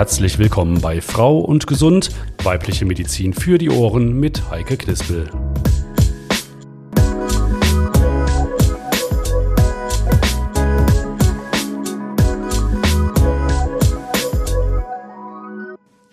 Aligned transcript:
Herzlich 0.00 0.38
willkommen 0.38 0.80
bei 0.80 1.02
Frau 1.02 1.40
und 1.40 1.66
Gesund, 1.66 2.08
weibliche 2.42 2.86
Medizin 2.86 3.34
für 3.34 3.58
die 3.58 3.68
Ohren 3.68 4.18
mit 4.18 4.50
Heike 4.50 4.78
Knispel. 4.78 5.28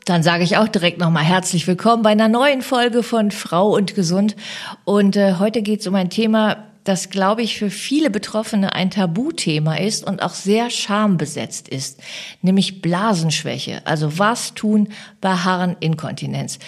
Dann 0.04 0.22
sage 0.22 0.44
ich 0.44 0.58
auch 0.58 0.68
direkt 0.68 1.00
nochmal 1.00 1.24
herzlich 1.24 1.66
willkommen 1.66 2.04
bei 2.04 2.10
einer 2.10 2.28
neuen 2.28 2.62
Folge 2.62 3.04
von 3.04 3.32
Frau 3.32 3.74
und 3.74 3.96
Gesund. 3.96 4.36
Und 4.84 5.16
äh, 5.16 5.36
heute 5.36 5.62
geht 5.62 5.80
es 5.80 5.88
um 5.88 5.96
ein 5.96 6.10
Thema, 6.10 6.67
das, 6.88 7.10
glaube 7.10 7.42
ich, 7.42 7.58
für 7.58 7.70
viele 7.70 8.10
Betroffene 8.10 8.74
ein 8.74 8.90
Tabuthema 8.90 9.76
ist 9.76 10.06
und 10.06 10.22
auch 10.22 10.34
sehr 10.34 10.70
schambesetzt 10.70 11.68
ist, 11.68 12.00
nämlich 12.42 12.82
Blasenschwäche. 12.82 13.82
Also 13.86 14.18
was 14.20 14.54
tun 14.54 14.90
bei 15.20 15.32
Harninkontinenz? 15.34 16.60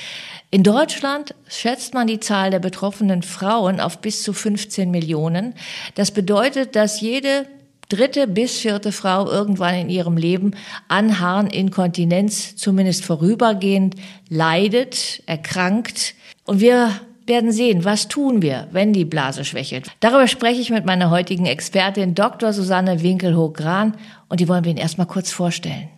In 0.52 0.64
Deutschland 0.64 1.36
schätzt 1.48 1.94
man 1.94 2.08
die 2.08 2.20
Zahl 2.20 2.52
der 2.52 2.60
betroffenen 2.60 3.22
Frauen 3.22 3.80
auf 3.80 4.00
bis 4.00 4.24
zu 4.24 4.34
15 4.34 4.92
Millionen. 4.92 5.54
Das 5.96 6.12
bedeutet, 6.12 6.76
dass 6.76 7.02
jede 7.02 7.46
dritte 7.88 8.28
bis 8.28 8.60
vierte 8.60 8.92
Frau 8.92 9.30
irgendwann 9.30 9.76
in 9.76 9.90
ihrem 9.90 10.18
Leben 10.18 10.52
an 10.88 11.20
Harninkontinenz 11.20 12.56
zumindest 12.56 13.06
vorübergehend 13.06 13.96
leidet, 14.28 15.24
erkrankt. 15.28 16.14
Und 16.46 16.60
wir 16.60 16.92
werden 17.30 17.52
sehen, 17.54 17.86
was 17.86 18.10
tun 18.10 18.42
wir, 18.42 18.68
wenn 18.72 18.92
die 18.92 19.06
Blase 19.06 19.46
schwächelt. 19.46 19.88
Darüber 20.02 20.28
spreche 20.28 20.60
ich 20.60 20.70
mit 20.70 20.86
meiner 20.86 21.10
heutigen 21.10 21.46
Expertin 21.46 22.16
Dr. 22.16 22.52
Susanne 22.52 23.02
Winkelhoch-Gran 23.02 23.96
und 24.28 24.40
die 24.40 24.50
wollen 24.50 24.66
wir 24.66 24.72
Ihnen 24.72 24.80
erstmal 24.80 25.08
kurz 25.08 25.32
vorstellen. 25.32 25.90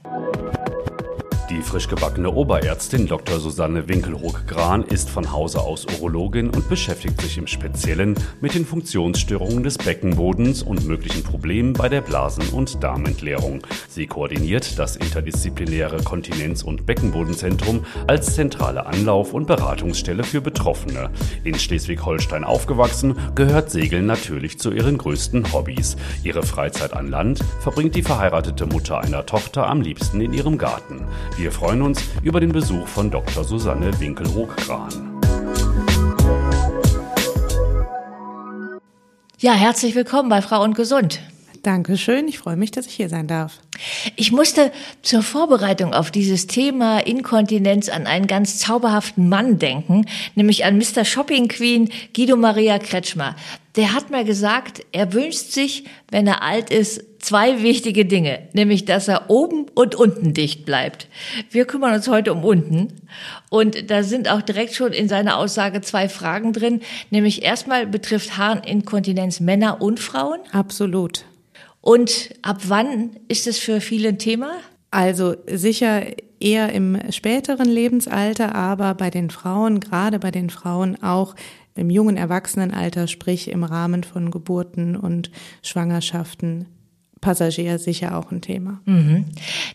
Die 1.71 1.75
frisch 1.75 1.87
gebackene 1.87 2.29
Oberärztin 2.29 3.07
Dr. 3.07 3.39
Susanne 3.39 3.87
Winkelhoek-Gran 3.87 4.83
ist 4.83 5.09
von 5.09 5.31
Hause 5.31 5.61
aus 5.61 5.85
Urologin 5.85 6.49
und 6.49 6.67
beschäftigt 6.67 7.21
sich 7.21 7.37
im 7.37 7.47
Speziellen 7.47 8.15
mit 8.41 8.55
den 8.55 8.65
Funktionsstörungen 8.65 9.63
des 9.63 9.77
Beckenbodens 9.77 10.63
und 10.63 10.85
möglichen 10.85 11.23
Problemen 11.23 11.71
bei 11.71 11.87
der 11.87 12.01
Blasen- 12.01 12.49
und 12.49 12.83
Darmentleerung. 12.83 13.65
Sie 13.87 14.05
koordiniert 14.05 14.77
das 14.77 14.97
interdisziplinäre 14.97 16.03
Kontinenz- 16.03 16.61
und 16.61 16.85
Beckenbodenzentrum 16.85 17.85
als 18.05 18.35
zentrale 18.35 18.85
Anlauf- 18.85 19.33
und 19.33 19.47
Beratungsstelle 19.47 20.25
für 20.25 20.41
Betroffene. 20.41 21.09
In 21.45 21.57
Schleswig-Holstein 21.57 22.43
aufgewachsen, 22.43 23.15
gehört 23.33 23.71
Segeln 23.71 24.07
natürlich 24.07 24.59
zu 24.59 24.73
ihren 24.73 24.97
größten 24.97 25.53
Hobbys. 25.53 25.95
Ihre 26.25 26.43
Freizeit 26.43 26.91
an 26.91 27.07
Land 27.07 27.39
verbringt 27.61 27.95
die 27.95 28.03
verheiratete 28.03 28.65
Mutter 28.65 28.99
einer 28.99 29.25
Tochter 29.25 29.69
am 29.69 29.79
liebsten 29.79 30.19
in 30.19 30.33
ihrem 30.33 30.57
Garten. 30.57 31.05
Wir 31.37 31.53
freuen 31.61 31.83
uns 31.83 32.01
über 32.23 32.39
den 32.39 32.51
Besuch 32.51 32.87
von 32.87 33.11
Dr. 33.11 33.43
Susanne 33.43 33.91
Winkelhoch-Kran. 33.99 35.21
Ja, 39.37 39.53
herzlich 39.53 39.93
willkommen 39.93 40.27
bei 40.27 40.41
Frau 40.41 40.63
und 40.63 40.73
Gesund. 40.73 41.19
Dankeschön, 41.61 42.27
ich 42.27 42.39
freue 42.39 42.55
mich, 42.55 42.71
dass 42.71 42.87
ich 42.87 42.95
hier 42.95 43.09
sein 43.09 43.27
darf. 43.27 43.59
Ich 44.15 44.31
musste 44.31 44.71
zur 45.03 45.21
Vorbereitung 45.21 45.93
auf 45.93 46.09
dieses 46.09 46.47
Thema 46.47 46.97
Inkontinenz 46.97 47.89
an 47.89 48.07
einen 48.07 48.25
ganz 48.25 48.57
zauberhaften 48.57 49.29
Mann 49.29 49.59
denken, 49.59 50.07
nämlich 50.33 50.65
an 50.65 50.79
Mr. 50.79 51.05
Shopping 51.05 51.47
Queen 51.47 51.91
Guido 52.15 52.37
Maria 52.37 52.79
Kretschmer. 52.79 53.35
Der 53.75 53.93
hat 53.93 54.09
mir 54.09 54.25
gesagt, 54.25 54.85
er 54.91 55.13
wünscht 55.13 55.51
sich, 55.51 55.85
wenn 56.09 56.27
er 56.27 56.43
alt 56.43 56.69
ist, 56.69 57.03
zwei 57.19 57.61
wichtige 57.61 58.05
Dinge, 58.05 58.39
nämlich 58.53 58.85
dass 58.85 59.07
er 59.07 59.29
oben 59.29 59.67
und 59.75 59.95
unten 59.95 60.33
dicht 60.33 60.65
bleibt. 60.65 61.07
Wir 61.51 61.65
kümmern 61.65 61.93
uns 61.93 62.07
heute 62.07 62.33
um 62.33 62.43
unten 62.43 62.93
und 63.49 63.89
da 63.89 64.03
sind 64.03 64.29
auch 64.29 64.41
direkt 64.41 64.73
schon 64.73 64.91
in 64.91 65.07
seiner 65.07 65.37
Aussage 65.37 65.81
zwei 65.81 66.09
Fragen 66.09 66.51
drin, 66.51 66.81
nämlich 67.11 67.43
erstmal 67.43 67.87
betrifft 67.87 68.37
Harninkontinenz 68.37 69.39
Männer 69.39 69.81
und 69.81 69.99
Frauen? 69.99 70.39
Absolut. 70.51 71.25
Und 71.79 72.29
ab 72.41 72.61
wann 72.67 73.11
ist 73.27 73.47
es 73.47 73.57
für 73.57 73.81
viele 73.81 74.09
ein 74.09 74.19
Thema? 74.19 74.51
Also 74.91 75.35
sicher 75.47 76.03
eher 76.39 76.73
im 76.73 76.99
späteren 77.11 77.69
Lebensalter, 77.69 78.55
aber 78.55 78.95
bei 78.95 79.09
den 79.09 79.29
Frauen, 79.29 79.79
gerade 79.79 80.19
bei 80.19 80.31
den 80.31 80.49
Frauen 80.49 81.01
auch 81.01 81.35
im 81.75 81.89
jungen 81.89 82.17
Erwachsenenalter, 82.17 83.07
sprich 83.07 83.49
im 83.49 83.63
Rahmen 83.63 84.03
von 84.03 84.31
Geburten 84.31 84.95
und 84.95 85.31
Schwangerschaften 85.61 86.65
Passagier 87.21 87.77
sicher 87.77 88.17
auch 88.17 88.31
ein 88.31 88.41
Thema. 88.41 88.81
Mhm. 88.85 89.25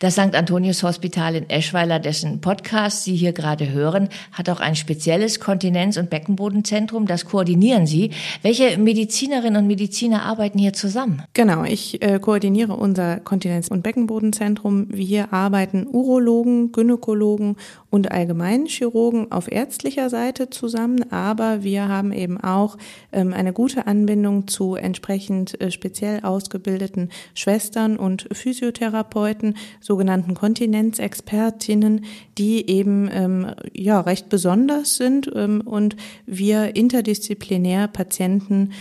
Das 0.01 0.15
St. 0.15 0.35
Antonius 0.35 0.83
Hospital 0.83 1.37
in 1.37 1.49
Eschweiler, 1.49 2.01
dessen 2.01 2.41
Podcast 2.41 3.05
Sie 3.05 3.15
hier 3.15 3.33
gerade 3.33 3.71
hören, 3.71 4.09
hat 4.33 4.51
auch 4.51 4.59
ein 4.59 4.75
spezielles 4.75 5.39
Kontinenz- 5.39 5.97
und 5.97 6.11
Beckenbodenzentrum. 6.11 7.07
Das 7.07 7.25
koordinieren 7.25 7.87
Sie. 7.87 8.11
Welche 8.43 8.77
Medizinerinnen 8.79 9.63
und 9.63 9.69
Mediziner 9.69 10.25
arbeiten 10.25 10.59
hier 10.59 10.73
zusammen? 10.73 11.23
Genau, 11.35 11.63
ich 11.63 12.03
äh, 12.03 12.19
koordiniere 12.19 12.75
unser 12.75 13.21
Kontinenz- 13.21 13.69
und 13.69 13.83
Beckenbodenzentrum. 13.83 14.89
Wir 14.91 15.33
arbeiten 15.33 15.87
Urologen, 15.87 16.73
Gynäkologen 16.73 17.57
und 17.97 18.13
Allgemeinchirurgen 18.13 19.33
auf 19.33 19.51
ärztlicher 19.51 20.11
Seite 20.11 20.51
zusammen, 20.51 21.11
aber 21.11 21.65
wir 21.65 21.89
haben 21.89 22.13
eben 22.13 22.39
auch 22.39 22.77
ähm, 23.11 23.33
eine 23.33 23.55
gute 23.55 23.87
Anbindung 23.87 24.47
zu 24.49 24.75
entsprechend 24.75 25.59
äh, 25.61 25.71
speziell 25.71 26.21
ausgebildeten 26.21 27.09
Schwestern 27.35 27.97
und 27.97 28.29
Physiotherapeuten, 28.31 29.57
sogenannten 29.81 30.35
Kontinenzexpertinnen, 30.35 32.05
die 32.37 32.69
eben 32.69 33.09
ähm, 33.11 33.47
ja 33.73 34.01
recht 34.01 34.29
besonders 34.29 34.97
sind 34.97 35.31
ähm, 35.35 35.63
und 35.63 35.97
wir 36.27 36.77
interdisziplinär 36.77 37.89
Patienten 37.89 38.73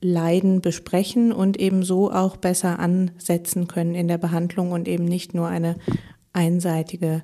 Leiden 0.00 0.62
besprechen 0.62 1.32
und 1.32 1.60
eben 1.60 1.82
so 1.82 2.10
auch 2.10 2.38
besser 2.38 2.78
ansetzen 2.78 3.68
können 3.68 3.94
in 3.94 4.08
der 4.08 4.18
Behandlung 4.18 4.72
und 4.72 4.88
eben 4.88 5.04
nicht 5.04 5.34
nur 5.34 5.48
eine 5.48 5.76
einseitige 6.32 7.22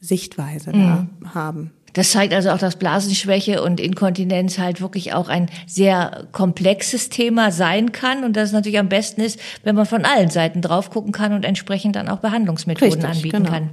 Sichtweise 0.00 0.74
mhm. 0.74 1.08
da 1.22 1.34
haben. 1.34 1.70
Das 1.92 2.12
zeigt 2.12 2.32
also 2.32 2.50
auch, 2.50 2.58
dass 2.58 2.76
Blasenschwäche 2.76 3.62
und 3.62 3.80
Inkontinenz 3.80 4.58
halt 4.58 4.80
wirklich 4.80 5.12
auch 5.12 5.28
ein 5.28 5.50
sehr 5.66 6.28
komplexes 6.32 7.08
Thema 7.08 7.50
sein 7.50 7.92
kann 7.92 8.24
und 8.24 8.36
dass 8.36 8.48
es 8.48 8.52
natürlich 8.52 8.78
am 8.78 8.88
besten 8.88 9.20
ist, 9.20 9.40
wenn 9.64 9.74
man 9.74 9.86
von 9.86 10.04
allen 10.04 10.30
Seiten 10.30 10.62
drauf 10.62 10.90
gucken 10.90 11.12
kann 11.12 11.32
und 11.32 11.44
entsprechend 11.44 11.96
dann 11.96 12.08
auch 12.08 12.18
Behandlungsmethoden 12.18 13.02
Richtig, 13.02 13.10
anbieten 13.10 13.44
genau. 13.44 13.50
kann. 13.50 13.70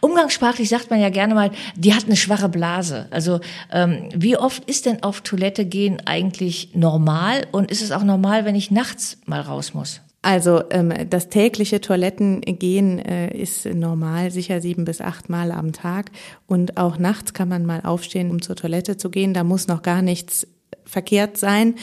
Umgangssprachlich 0.00 0.68
sagt 0.68 0.90
man 0.90 1.00
ja 1.00 1.08
gerne 1.08 1.34
mal, 1.34 1.50
die 1.74 1.94
hat 1.94 2.04
eine 2.04 2.16
schwache 2.16 2.48
Blase. 2.48 3.06
Also 3.10 3.40
ähm, 3.72 4.08
wie 4.14 4.36
oft 4.36 4.64
ist 4.68 4.86
denn 4.86 5.02
auf 5.02 5.22
Toilette 5.22 5.64
gehen 5.64 6.00
eigentlich 6.04 6.70
normal 6.74 7.46
und 7.50 7.70
ist 7.70 7.82
es 7.82 7.90
auch 7.90 8.04
normal, 8.04 8.44
wenn 8.44 8.54
ich 8.54 8.70
nachts 8.70 9.18
mal 9.26 9.40
raus 9.40 9.74
muss? 9.74 10.00
Also 10.22 10.62
ähm, 10.70 10.92
das 11.10 11.28
tägliche 11.28 11.80
Toilettengehen 11.80 13.00
äh, 13.00 13.36
ist 13.36 13.66
normal, 13.66 14.30
sicher 14.30 14.60
sieben 14.60 14.84
bis 14.84 15.00
acht 15.00 15.28
Mal 15.28 15.50
am 15.50 15.72
Tag. 15.72 16.12
Und 16.46 16.76
auch 16.76 16.96
nachts 16.96 17.34
kann 17.34 17.48
man 17.48 17.66
mal 17.66 17.80
aufstehen, 17.82 18.30
um 18.30 18.40
zur 18.40 18.54
Toilette 18.54 18.96
zu 18.96 19.10
gehen. 19.10 19.34
Da 19.34 19.42
muss 19.42 19.66
noch 19.66 19.82
gar 19.82 20.00
nichts 20.00 20.46
verkehrt 20.84 21.36
sein. 21.36 21.74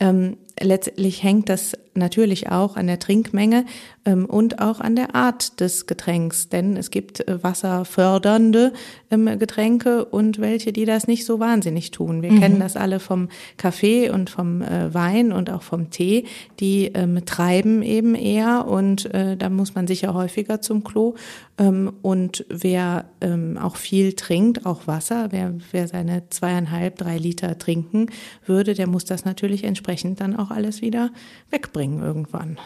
Ähm, 0.00 0.36
letztlich 0.60 1.22
hängt 1.22 1.48
das 1.48 1.74
natürlich 1.94 2.50
auch 2.50 2.76
an 2.76 2.88
der 2.88 2.98
Trinkmenge 2.98 3.64
und 4.12 4.60
auch 4.60 4.80
an 4.80 4.96
der 4.96 5.14
Art 5.14 5.60
des 5.60 5.86
Getränks, 5.86 6.48
denn 6.48 6.76
es 6.76 6.90
gibt 6.90 7.26
äh, 7.28 7.42
wasserfördernde 7.42 8.72
ähm, 9.10 9.38
Getränke 9.38 10.04
und 10.04 10.40
welche, 10.40 10.72
die 10.72 10.84
das 10.84 11.06
nicht 11.06 11.24
so 11.24 11.40
wahnsinnig 11.40 11.90
tun. 11.90 12.22
Wir 12.22 12.32
mhm. 12.32 12.40
kennen 12.40 12.60
das 12.60 12.76
alle 12.76 13.00
vom 13.00 13.28
Kaffee 13.56 14.10
und 14.10 14.30
vom 14.30 14.62
äh, 14.62 14.92
Wein 14.92 15.32
und 15.32 15.50
auch 15.50 15.62
vom 15.62 15.90
Tee, 15.90 16.24
die 16.60 16.86
ähm, 16.94 17.24
treiben 17.24 17.82
eben 17.82 18.14
eher 18.14 18.66
und 18.66 19.12
äh, 19.14 19.36
da 19.36 19.48
muss 19.50 19.74
man 19.74 19.86
sicher 19.86 20.14
häufiger 20.14 20.60
zum 20.60 20.84
Klo. 20.84 21.14
Ähm, 21.56 21.92
und 22.02 22.44
wer 22.48 23.04
ähm, 23.20 23.58
auch 23.58 23.76
viel 23.76 24.14
trinkt, 24.14 24.66
auch 24.66 24.86
Wasser, 24.86 25.28
wer, 25.30 25.54
wer 25.70 25.86
seine 25.86 26.28
zweieinhalb, 26.30 26.96
drei 26.96 27.18
Liter 27.18 27.58
trinken 27.58 28.06
würde, 28.44 28.74
der 28.74 28.88
muss 28.88 29.04
das 29.04 29.24
natürlich 29.24 29.62
entsprechend 29.62 30.20
dann 30.20 30.34
auch 30.34 30.50
alles 30.50 30.82
wieder 30.82 31.10
wegbringen 31.50 31.84
bringen 31.84 32.02
irgendwann. 32.02 32.58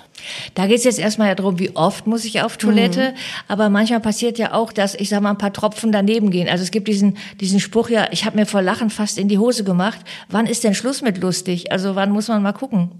Da 0.54 0.66
geht 0.66 0.78
es 0.78 0.84
jetzt 0.84 0.98
erstmal 0.98 1.27
ja 1.28 1.34
darum, 1.34 1.58
wie 1.58 1.75
oft 1.76 2.06
muss 2.06 2.25
ich 2.25 2.42
auf 2.42 2.56
Toilette, 2.56 3.10
mhm. 3.10 3.16
aber 3.48 3.69
manchmal 3.69 4.00
passiert 4.00 4.38
ja 4.38 4.52
auch, 4.52 4.72
dass 4.72 4.94
ich 4.94 5.08
sag 5.08 5.20
mal 5.22 5.30
ein 5.30 5.38
paar 5.38 5.52
Tropfen 5.52 5.92
daneben 5.92 6.30
gehen. 6.30 6.48
Also 6.48 6.64
es 6.64 6.70
gibt 6.70 6.88
diesen 6.88 7.16
diesen 7.40 7.60
Spruch 7.60 7.88
ja, 7.90 8.08
ich 8.10 8.25
habe 8.25 8.36
mir 8.36 8.46
vor 8.46 8.62
Lachen 8.62 8.90
fast 8.90 9.19
in 9.19 9.28
die 9.28 9.38
Hose 9.38 9.64
gemacht. 9.64 10.00
Wann 10.28 10.46
ist 10.46 10.64
denn 10.64 10.75
Schluss 10.75 11.02
mit 11.02 11.19
lustig? 11.19 11.70
Also 11.72 11.94
wann 11.94 12.10
muss 12.10 12.28
man 12.28 12.42
mal 12.42 12.52
gucken? 12.52 12.90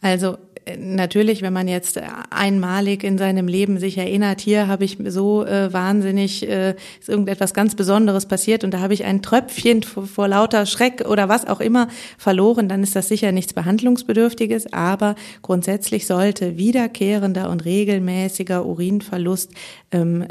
Also 0.00 0.38
natürlich, 0.78 1.42
wenn 1.42 1.52
man 1.52 1.68
jetzt 1.68 2.00
einmalig 2.30 3.04
in 3.04 3.18
seinem 3.18 3.46
Leben 3.46 3.78
sich 3.78 3.98
erinnert, 3.98 4.40
hier 4.40 4.66
habe 4.66 4.84
ich 4.84 4.98
so 5.06 5.44
äh, 5.44 5.72
wahnsinnig, 5.72 6.48
äh, 6.48 6.74
ist 6.98 7.08
irgendetwas 7.08 7.54
ganz 7.54 7.76
Besonderes 7.76 8.26
passiert 8.26 8.64
und 8.64 8.72
da 8.72 8.80
habe 8.80 8.94
ich 8.94 9.04
ein 9.04 9.22
Tröpfchen 9.22 9.82
vor, 9.84 10.06
vor, 10.06 10.28
lauter 10.28 10.66
Schreck 10.66 11.04
oder 11.08 11.28
was 11.28 11.46
auch 11.46 11.60
immer 11.60 11.88
verloren, 12.18 12.68
dann 12.68 12.82
ist 12.82 12.96
das 12.96 13.08
sicher 13.08 13.30
nichts 13.30 13.52
Behandlungsbedürftiges, 13.52 14.72
aber 14.72 15.14
grundsätzlich 15.42 16.06
sollte 16.06 16.56
wiederkehrender 16.56 17.48
und 17.48 17.64
regelmäßiger 17.64 18.66
Urinverlust, 18.66 19.52
ähm, 19.92 20.26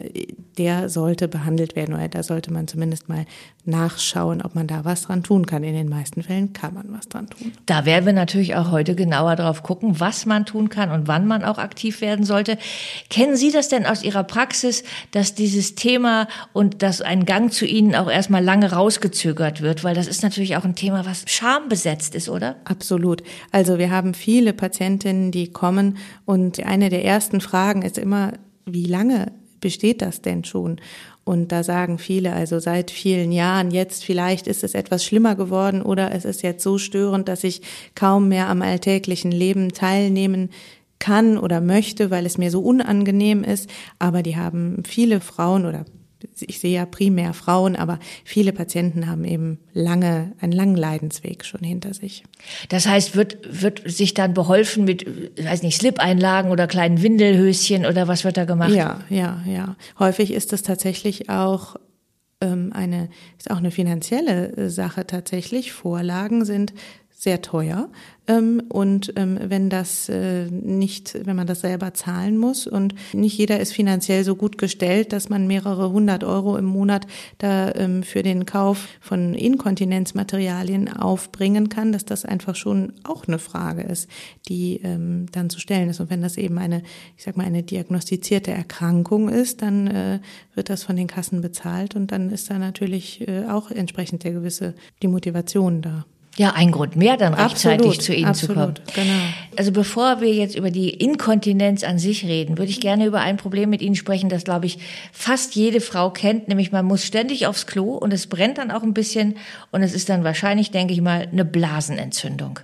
der 0.58 0.90
sollte 0.90 1.28
behandelt 1.28 1.76
werden 1.76 1.96
oder 1.96 2.10
da 2.10 2.24
sollte 2.24 2.52
man 2.52 2.68
zumindest 2.68 3.08
mal 3.08 3.26
nachschauen, 3.66 4.42
ob 4.42 4.56
man 4.56 4.68
da 4.68 4.86
was 4.86 5.04
dran 5.04 5.24
tun 5.24 5.46
kann. 5.46 5.64
In 5.64 5.74
den 5.74 5.90
meisten 5.90 6.24
Fällen 6.24 6.54
kann 6.54 6.74
man 6.74 6.92
was 6.92 7.08
dran 7.08 7.28
tun. 7.30 7.52
Da 7.66 7.86
werden 7.86 8.06
wir 8.06 8.14
natürlich 8.14 8.56
auch 8.56 8.72
heute 8.72 8.96
genauer 8.96 9.36
drauf 9.36 9.64
gucken, 9.64 10.00
was 10.00 10.25
man 10.26 10.46
tun 10.46 10.70
kann 10.70 10.92
und 10.92 11.08
wann 11.08 11.28
man 11.28 11.44
auch 11.44 11.58
aktiv 11.58 12.02
werden 12.02 12.26
sollte. 12.26 12.58
Kennen 13.10 13.36
Sie 13.36 13.52
das 13.52 13.70
denn 13.70 13.86
aus 13.86 14.04
Ihrer 14.04 14.24
Praxis, 14.24 14.84
dass 15.12 15.36
dieses 15.36 15.76
Thema 15.76 16.28
und 16.54 16.82
dass 16.82 17.02
ein 17.02 17.26
Gang 17.26 17.52
zu 17.52 17.66
Ihnen 17.66 17.96
auch 17.96 18.10
erstmal 18.10 18.44
lange 18.44 18.72
rausgezögert 18.72 19.62
wird? 19.62 19.84
Weil 19.84 19.96
das 19.96 20.08
ist 20.08 20.24
natürlich 20.24 20.58
auch 20.58 20.66
ein 20.66 20.76
Thema, 20.76 21.06
was 21.06 21.26
schambesetzt 21.28 22.16
ist, 22.16 22.30
oder? 22.30 22.56
Absolut. 22.66 23.24
Also 23.52 23.78
wir 23.78 23.92
haben 23.92 24.14
viele 24.14 24.54
Patientinnen, 24.54 25.32
die 25.32 25.52
kommen 25.52 25.98
und 26.26 26.64
eine 26.66 26.90
der 26.90 27.06
ersten 27.06 27.42
Fragen 27.42 27.82
ist 27.82 27.98
immer, 27.98 28.34
wie 28.66 28.86
lange 28.86 29.32
besteht 29.62 30.02
das 30.02 30.22
denn 30.22 30.44
schon? 30.44 30.80
Und 31.26 31.52
da 31.52 31.64
sagen 31.64 31.98
viele, 31.98 32.34
also 32.34 32.60
seit 32.60 32.92
vielen 32.92 33.32
Jahren, 33.32 33.72
jetzt 33.72 34.06
vielleicht 34.06 34.46
ist 34.46 34.64
es 34.64 34.76
etwas 34.76 35.04
schlimmer 35.04 35.36
geworden 35.36 35.82
oder 35.82 36.12
es 36.14 36.24
ist 36.24 36.44
jetzt 36.44 36.64
so 36.64 36.78
störend, 36.78 37.28
dass 37.28 37.44
ich 37.44 37.62
kaum 37.96 38.28
mehr 38.28 38.48
am 38.48 38.62
alltäglichen 38.62 39.32
Leben 39.32 39.74
teilnehmen 39.74 40.52
kann 41.00 41.40
oder 41.40 41.62
möchte, 41.62 42.12
weil 42.12 42.28
es 42.28 42.38
mir 42.38 42.52
so 42.52 42.62
unangenehm 42.62 43.44
ist. 43.44 43.70
Aber 43.98 44.22
die 44.22 44.38
haben 44.38 44.84
viele 44.86 45.20
Frauen 45.20 45.66
oder 45.66 45.86
ich 46.40 46.60
sehe 46.60 46.76
ja 46.76 46.86
primär 46.86 47.34
Frauen, 47.34 47.76
aber 47.76 48.00
viele 48.24 48.54
Patienten 48.54 49.08
haben 49.08 49.26
eben 49.26 49.60
lange, 49.74 50.34
einen 50.40 50.52
langen 50.52 50.76
Leidensweg 50.76 51.46
schon 51.46 51.62
hinter 51.62 51.94
sich. 51.94 52.24
Das 52.70 52.88
heißt, 52.88 53.16
wird, 53.16 53.38
wird 53.62 53.84
sich 53.90 54.14
dann 54.14 54.34
beholfen 54.34 54.86
mit, 54.86 55.06
weiß 55.44 55.64
nicht, 55.64 55.80
Slip-Einlagen 55.80 56.52
oder 56.52 56.68
kleinen 56.68 57.02
Windelhöschen 57.02 57.86
oder 57.86 58.08
was 58.08 58.24
wird 58.24 58.38
da 58.38 58.46
gemacht? 58.46 58.72
Ja, 58.72 59.02
ja, 59.10 59.44
ja. 59.48 59.76
Häufig 60.00 60.32
ist 60.34 60.54
es 60.54 60.64
tatsächlich 60.64 61.30
auch 61.30 61.76
ähm, 62.42 62.72
eine, 62.74 63.10
ist 63.38 63.52
auch 63.52 63.58
eine 63.58 63.72
finanzielle 63.72 64.56
äh, 64.56 64.70
Sache 64.70 65.08
tatsächlich. 65.08 65.74
Vorlagen 65.74 66.46
sind 66.46 66.74
sehr 67.26 67.42
teuer. 67.42 67.90
Ähm, 68.28 68.62
und 68.70 69.14
ähm, 69.16 69.40
wenn 69.42 69.70
das 69.70 70.10
äh, 70.10 70.46
nicht, 70.50 71.26
wenn 71.26 71.36
man 71.36 71.48
das 71.48 71.62
selber 71.62 71.94
zahlen 71.94 72.38
muss 72.38 72.68
und 72.68 72.94
nicht 73.14 73.38
jeder 73.38 73.60
ist 73.60 73.74
finanziell 73.74 74.24
so 74.24 74.36
gut 74.36 74.58
gestellt, 74.58 75.12
dass 75.12 75.28
man 75.30 75.48
mehrere 75.48 75.92
hundert 75.92 76.24
Euro 76.24 76.56
im 76.56 76.66
Monat 76.66 77.08
da 77.40 77.74
ähm, 77.74 78.04
für 78.04 78.22
den 78.22 78.46
Kauf 78.46 78.88
von 79.02 79.34
Inkontinenzmaterialien 79.34 80.92
aufbringen 80.94 81.70
kann, 81.70 81.92
dass 81.92 82.06
das 82.06 82.26
einfach 82.26 82.56
schon 82.56 82.94
auch 83.04 83.28
eine 83.28 83.40
Frage 83.40 83.82
ist, 83.82 84.10
die 84.48 84.80
dann 84.84 85.50
zu 85.50 85.60
stellen 85.60 85.90
ist. 85.90 86.00
Und 86.00 86.10
wenn 86.10 86.22
das 86.22 86.38
eben 86.38 86.58
eine, 86.58 86.84
ich 87.18 87.24
sag 87.24 87.38
mal, 87.38 87.46
eine 87.46 87.64
diagnostizierte 87.64 88.52
Erkrankung 88.52 89.30
ist, 89.30 89.62
dann 89.62 89.88
äh, 89.88 90.20
wird 90.54 90.70
das 90.70 90.84
von 90.84 90.96
den 90.96 91.08
Kassen 91.08 91.42
bezahlt 91.42 91.96
und 91.96 92.12
dann 92.12 92.30
ist 92.30 92.50
da 92.50 92.60
natürlich 92.60 93.28
äh, 93.28 93.46
auch 93.48 93.72
entsprechend 93.72 94.24
der 94.24 94.34
gewisse, 94.34 94.76
die 95.02 95.08
Motivation 95.08 95.82
da. 95.82 96.06
Ja, 96.38 96.52
ein 96.52 96.72
Grund 96.72 96.98
mehr, 96.98 97.16
dann 97.16 97.34
rechtzeitig 97.34 97.88
absolut, 97.88 98.02
zu 98.02 98.14
Ihnen 98.14 98.26
absolut, 98.26 98.56
zu 98.56 98.94
kommen. 98.94 99.08
Genau. 99.08 99.20
Also 99.56 99.72
bevor 99.72 100.20
wir 100.20 100.34
jetzt 100.34 100.56
über 100.56 100.70
die 100.70 100.90
Inkontinenz 100.90 101.86
an 101.86 101.98
sich 101.98 102.26
reden, 102.26 102.58
würde 102.58 102.72
ich 102.72 102.82
gerne 102.82 103.06
über 103.06 103.22
ein 103.22 103.38
Problem 103.38 103.70
mit 103.70 103.82
Ihnen 103.82 103.96
sprechen, 103.96 104.28
das, 104.28 104.44
glaube 104.44 104.66
ich, 104.66 104.80
fast 105.14 105.56
jede 105.56 105.80
Frau 105.80 106.10
kennt, 106.10 106.50
nämlich 106.50 106.74
man 106.74 106.86
muss 106.86 107.06
ständig 107.06 107.48
aufs 107.48 107.68
Klo 107.68 107.96
und 107.96 108.12
es 108.12 108.28
brennt 108.28 108.58
dann 108.58 108.70
auch 108.70 108.84
ein 108.84 108.94
bisschen 108.94 109.36
und 109.72 109.82
es 109.82 109.94
ist 109.94 110.10
dann 110.10 110.26
wahrscheinlich, 110.26 110.72
denke 110.72 110.94
ich 110.94 111.00
mal, 111.00 111.30
eine 111.32 111.46
Blasenentzündung. 111.46 112.60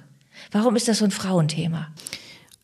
Warum 0.51 0.75
ist 0.75 0.89
das 0.89 0.97
so 0.97 1.06
ein 1.06 1.12
Frauenthema? 1.12 1.88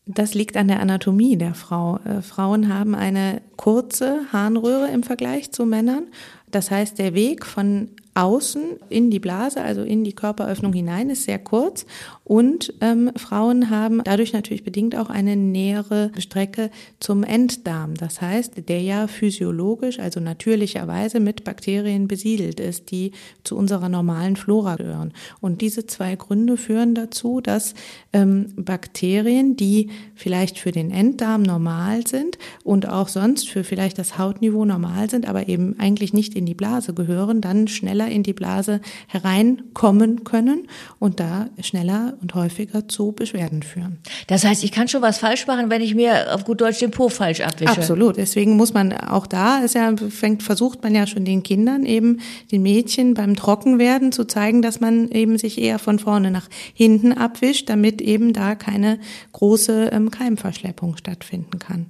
Das 0.06 0.34
liegt 0.34 0.58
an 0.58 0.68
der 0.68 0.82
Anatomie 0.82 1.38
der 1.38 1.54
Frau. 1.54 2.00
Äh, 2.06 2.22
Frauen 2.22 2.74
haben 2.74 2.96
eine 2.96 3.42
kurze 3.56 4.22
Harnröhre 4.34 4.90
im 4.90 5.04
Vergleich 5.04 5.52
zu 5.52 5.66
Männern. 5.66 6.08
Das 6.52 6.72
heißt, 6.72 6.98
der 6.98 7.14
Weg 7.14 7.46
von 7.46 7.90
außen 8.18 8.78
in 8.90 9.12
die 9.12 9.20
Blase, 9.20 9.62
also 9.62 9.84
in 9.84 10.04
die 10.04 10.14
Körperöffnung 10.14 10.74
hinein, 10.74 11.12
ist 11.12 11.26
sehr 11.26 11.38
kurz. 11.38 11.86
Und 12.24 12.74
ähm, 12.82 13.12
Frauen 13.16 13.70
haben 13.70 14.02
dadurch 14.04 14.34
natürlich 14.34 14.64
bedingt 14.64 14.96
auch 14.96 15.12
eine 15.12 15.36
nähere 15.36 16.12
Strecke 16.18 16.72
zum 17.00 17.24
Enddarm. 17.24 17.94
Das 17.94 18.20
heißt, 18.20 18.68
der 18.68 18.82
ja 18.82 19.08
physiologisch, 19.08 20.00
also 20.00 20.20
natürlicherweise 20.20 21.20
mit 21.20 21.44
Bakterien 21.44 22.08
besiedelt 22.08 22.60
ist, 22.60 22.90
die 22.90 23.12
zu 23.44 23.56
unserer 23.56 23.88
normalen 23.88 24.36
Flora 24.36 24.78
gehören. 24.78 25.14
Und 25.40 25.62
diese 25.62 25.86
zwei 25.86 26.16
Gründe 26.16 26.58
führen 26.58 26.96
dazu, 26.96 27.40
dass 27.40 27.76
ähm, 28.14 28.48
Bakterien, 28.56 29.56
die 29.56 29.92
vielleicht 30.16 30.58
für 30.58 30.72
den 30.72 30.90
Enddarm 30.90 31.44
normal 31.44 32.08
sind 32.08 32.40
und 32.64 32.90
auch 32.90 33.10
sonst 33.10 33.48
für 33.48 33.64
vielleicht 33.64 34.00
das 34.00 34.18
Hautniveau 34.18 34.66
normal 34.66 35.08
sind, 35.10 35.30
aber 35.30 35.48
eben 35.48 35.80
eigentlich 35.80 36.14
nicht 36.14 36.36
in 36.36 36.48
die 36.48 36.56
Blase 36.56 36.96
gehören, 36.96 37.42
dann 37.42 37.68
schneller 37.68 38.07
in 38.10 38.24
die 38.24 38.34
Blase 38.34 38.82
hereinkommen 39.08 40.24
können 40.24 40.68
und 41.00 41.20
da 41.20 41.50
schneller 41.62 42.18
und 42.22 42.34
häufiger 42.36 42.88
zu 42.88 43.12
Beschwerden 43.12 43.64
führen. 43.64 44.00
Das 44.28 44.44
heißt, 44.44 44.64
ich 44.64 44.72
kann 44.72 44.88
schon 44.88 45.02
was 45.02 45.18
falsch 45.18 45.48
machen, 45.48 45.70
wenn 45.70 45.82
ich 45.82 45.96
mir 45.96 46.34
auf 46.34 46.46
gut 46.46 46.62
Deutsch 46.62 46.80
den 46.80 46.92
Po 46.92 47.10
falsch 47.10 47.42
abwische. 47.42 47.72
Absolut. 47.72 48.18
Deswegen 48.18 48.56
muss 48.56 48.74
man 48.74 48.94
auch 48.94 49.28
da, 49.28 49.60
ist 49.60 49.76
ja, 49.76 49.94
fängt, 50.10 50.44
versucht 50.44 50.84
man 50.84 50.96
ja 50.96 51.08
schon 51.08 51.26
den 51.26 51.44
Kindern 51.44 51.86
eben, 51.86 52.20
den 52.52 52.62
Mädchen 52.62 53.14
beim 53.14 53.36
Trockenwerden 53.36 54.12
zu 54.12 54.26
zeigen, 54.26 54.62
dass 54.62 54.80
man 54.80 55.10
eben 55.10 55.38
sich 55.38 55.60
eher 55.60 55.80
von 55.80 56.00
vorne 56.00 56.32
nach 56.32 56.50
hinten 56.74 57.14
abwischt, 57.14 57.70
damit 57.70 58.02
eben 58.02 58.34
da 58.34 58.56
keine 58.56 59.00
große 59.34 59.90
ähm, 59.92 60.12
Keimverschleppung 60.12 60.98
stattfinden 60.98 61.60
kann. 61.60 61.88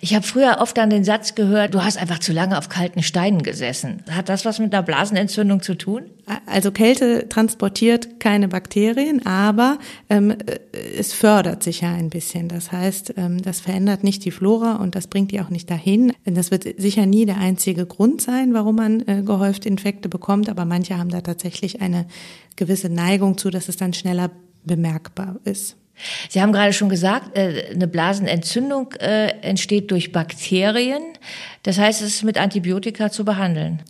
Ich 0.00 0.14
habe 0.14 0.26
früher 0.26 0.58
oft 0.60 0.78
an 0.78 0.90
den 0.90 1.04
Satz 1.04 1.34
gehört, 1.34 1.74
du 1.74 1.82
hast 1.82 1.98
einfach 1.98 2.18
zu 2.18 2.32
lange 2.32 2.56
auf 2.58 2.68
kalten 2.68 3.02
Steinen 3.02 3.42
gesessen. 3.42 4.02
Hat 4.10 4.28
das 4.28 4.44
was 4.44 4.58
mit 4.58 4.74
einer 4.74 4.82
Blasenentzündung 4.82 5.62
zu 5.62 5.74
tun? 5.74 6.02
Also 6.46 6.70
Kälte 6.70 7.28
transportiert 7.28 8.20
keine 8.20 8.48
Bakterien, 8.48 9.26
aber 9.26 9.78
ähm, 10.08 10.34
es 10.96 11.12
fördert 11.12 11.62
sich 11.62 11.80
ja 11.80 11.92
ein 11.92 12.10
bisschen. 12.10 12.48
Das 12.48 12.70
heißt, 12.72 13.14
ähm, 13.16 13.42
das 13.42 13.60
verändert 13.60 14.04
nicht 14.04 14.24
die 14.24 14.30
Flora 14.30 14.76
und 14.76 14.94
das 14.94 15.06
bringt 15.06 15.32
die 15.32 15.40
auch 15.40 15.50
nicht 15.50 15.70
dahin. 15.70 16.12
Das 16.24 16.50
wird 16.50 16.66
sicher 16.78 17.06
nie 17.06 17.26
der 17.26 17.38
einzige 17.38 17.86
Grund 17.86 18.22
sein, 18.22 18.54
warum 18.54 18.76
man 18.76 19.00
äh, 19.08 19.22
gehäuft 19.22 19.66
Infekte 19.66 20.08
bekommt, 20.08 20.48
aber 20.48 20.64
manche 20.64 20.98
haben 20.98 21.10
da 21.10 21.20
tatsächlich 21.20 21.80
eine 21.80 22.06
gewisse 22.56 22.88
Neigung 22.88 23.38
zu, 23.38 23.50
dass 23.50 23.68
es 23.68 23.76
dann 23.76 23.92
schneller 23.92 24.30
bemerkbar 24.64 25.40
ist. 25.44 25.76
Sie 26.28 26.40
haben 26.40 26.52
gerade 26.52 26.72
schon 26.72 26.88
gesagt, 26.88 27.36
äh, 27.36 27.70
eine 27.74 27.88
Blasenentzündung 27.88 28.92
äh, 28.94 29.28
entsteht 29.42 29.90
durch 29.90 30.12
Bakterien. 30.12 31.02
Das 31.62 31.78
heißt, 31.78 32.02
es 32.02 32.16
ist 32.16 32.22
mit 32.22 32.38
Antibiotika 32.38 33.10
zu 33.10 33.24
behandeln. 33.24 33.82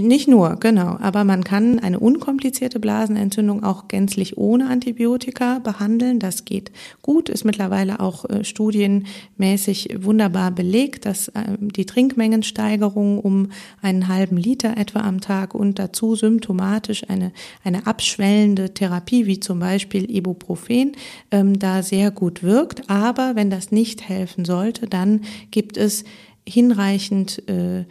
Nicht 0.00 0.26
nur, 0.26 0.56
genau. 0.56 0.96
Aber 1.00 1.22
man 1.22 1.44
kann 1.44 1.78
eine 1.78 2.00
unkomplizierte 2.00 2.80
Blasenentzündung 2.80 3.62
auch 3.62 3.86
gänzlich 3.86 4.36
ohne 4.36 4.68
Antibiotika 4.68 5.60
behandeln. 5.60 6.18
Das 6.18 6.44
geht 6.44 6.72
gut, 7.00 7.28
ist 7.28 7.44
mittlerweile 7.44 8.00
auch 8.00 8.28
äh, 8.28 8.42
studienmäßig 8.42 9.98
wunderbar 10.00 10.50
belegt, 10.50 11.06
dass 11.06 11.28
äh, 11.28 11.56
die 11.60 11.86
Trinkmengensteigerung 11.86 13.20
um 13.20 13.50
einen 13.82 14.08
halben 14.08 14.36
Liter 14.36 14.76
etwa 14.76 15.00
am 15.00 15.20
Tag 15.20 15.54
und 15.54 15.78
dazu 15.78 16.16
symptomatisch 16.16 17.08
eine, 17.08 17.30
eine 17.62 17.86
abschwellende 17.86 18.74
Therapie, 18.74 19.26
wie 19.26 19.38
zum 19.38 19.60
Beispiel 19.60 20.10
Ibuprofen, 20.10 20.92
ähm, 21.30 21.56
da 21.56 21.84
sehr 21.84 22.10
gut 22.10 22.42
wirkt. 22.42 22.90
Aber 22.90 23.36
wenn 23.36 23.48
das 23.48 23.70
nicht 23.70 24.08
helfen 24.08 24.44
sollte, 24.44 24.88
dann 24.88 25.20
gibt 25.52 25.76
es 25.76 26.02
hinreichend 26.46 27.48
äh, 27.48 27.84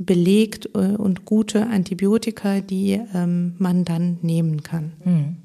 belegt 0.00 0.70
äh, 0.74 0.78
und 0.78 1.26
gute 1.26 1.66
Antibiotika, 1.66 2.60
die 2.60 3.00
ähm, 3.14 3.54
man 3.58 3.84
dann 3.84 4.18
nehmen 4.22 4.62
kann. 4.62 4.92
Hm. 5.04 5.36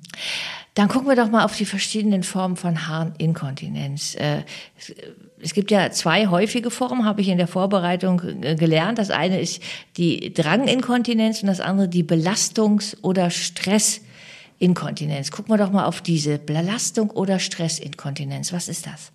Dann 0.75 0.87
gucken 0.87 1.07
wir 1.07 1.15
doch 1.15 1.29
mal 1.29 1.45
auf 1.45 1.55
die 1.55 1.65
verschiedenen 1.65 2.23
Formen 2.23 2.55
von 2.55 2.87
Harninkontinenz. 2.87 4.15
Äh, 4.15 4.43
es 5.41 5.53
gibt 5.53 5.71
ja 5.71 5.91
zwei 5.91 6.27
häufige 6.27 6.71
Formen, 6.71 7.05
habe 7.05 7.21
ich 7.21 7.27
in 7.27 7.37
der 7.37 7.47
Vorbereitung 7.47 8.21
äh, 8.41 8.55
gelernt. 8.55 8.97
Das 8.97 9.11
eine 9.11 9.41
ist 9.41 9.61
die 9.97 10.33
Dranginkontinenz 10.33 11.43
und 11.43 11.47
das 11.47 11.59
andere 11.59 11.89
die 11.89 12.03
Belastungs- 12.03 12.95
oder 13.01 13.29
Stressinkontinenz. 13.29 15.31
Gucken 15.31 15.53
wir 15.53 15.57
doch 15.57 15.71
mal 15.71 15.85
auf 15.85 16.01
diese 16.01 16.39
Belastung 16.39 17.09
oder 17.09 17.39
Stressinkontinenz. 17.39 18.53
Was 18.53 18.69
ist 18.69 18.85
das? 18.85 19.11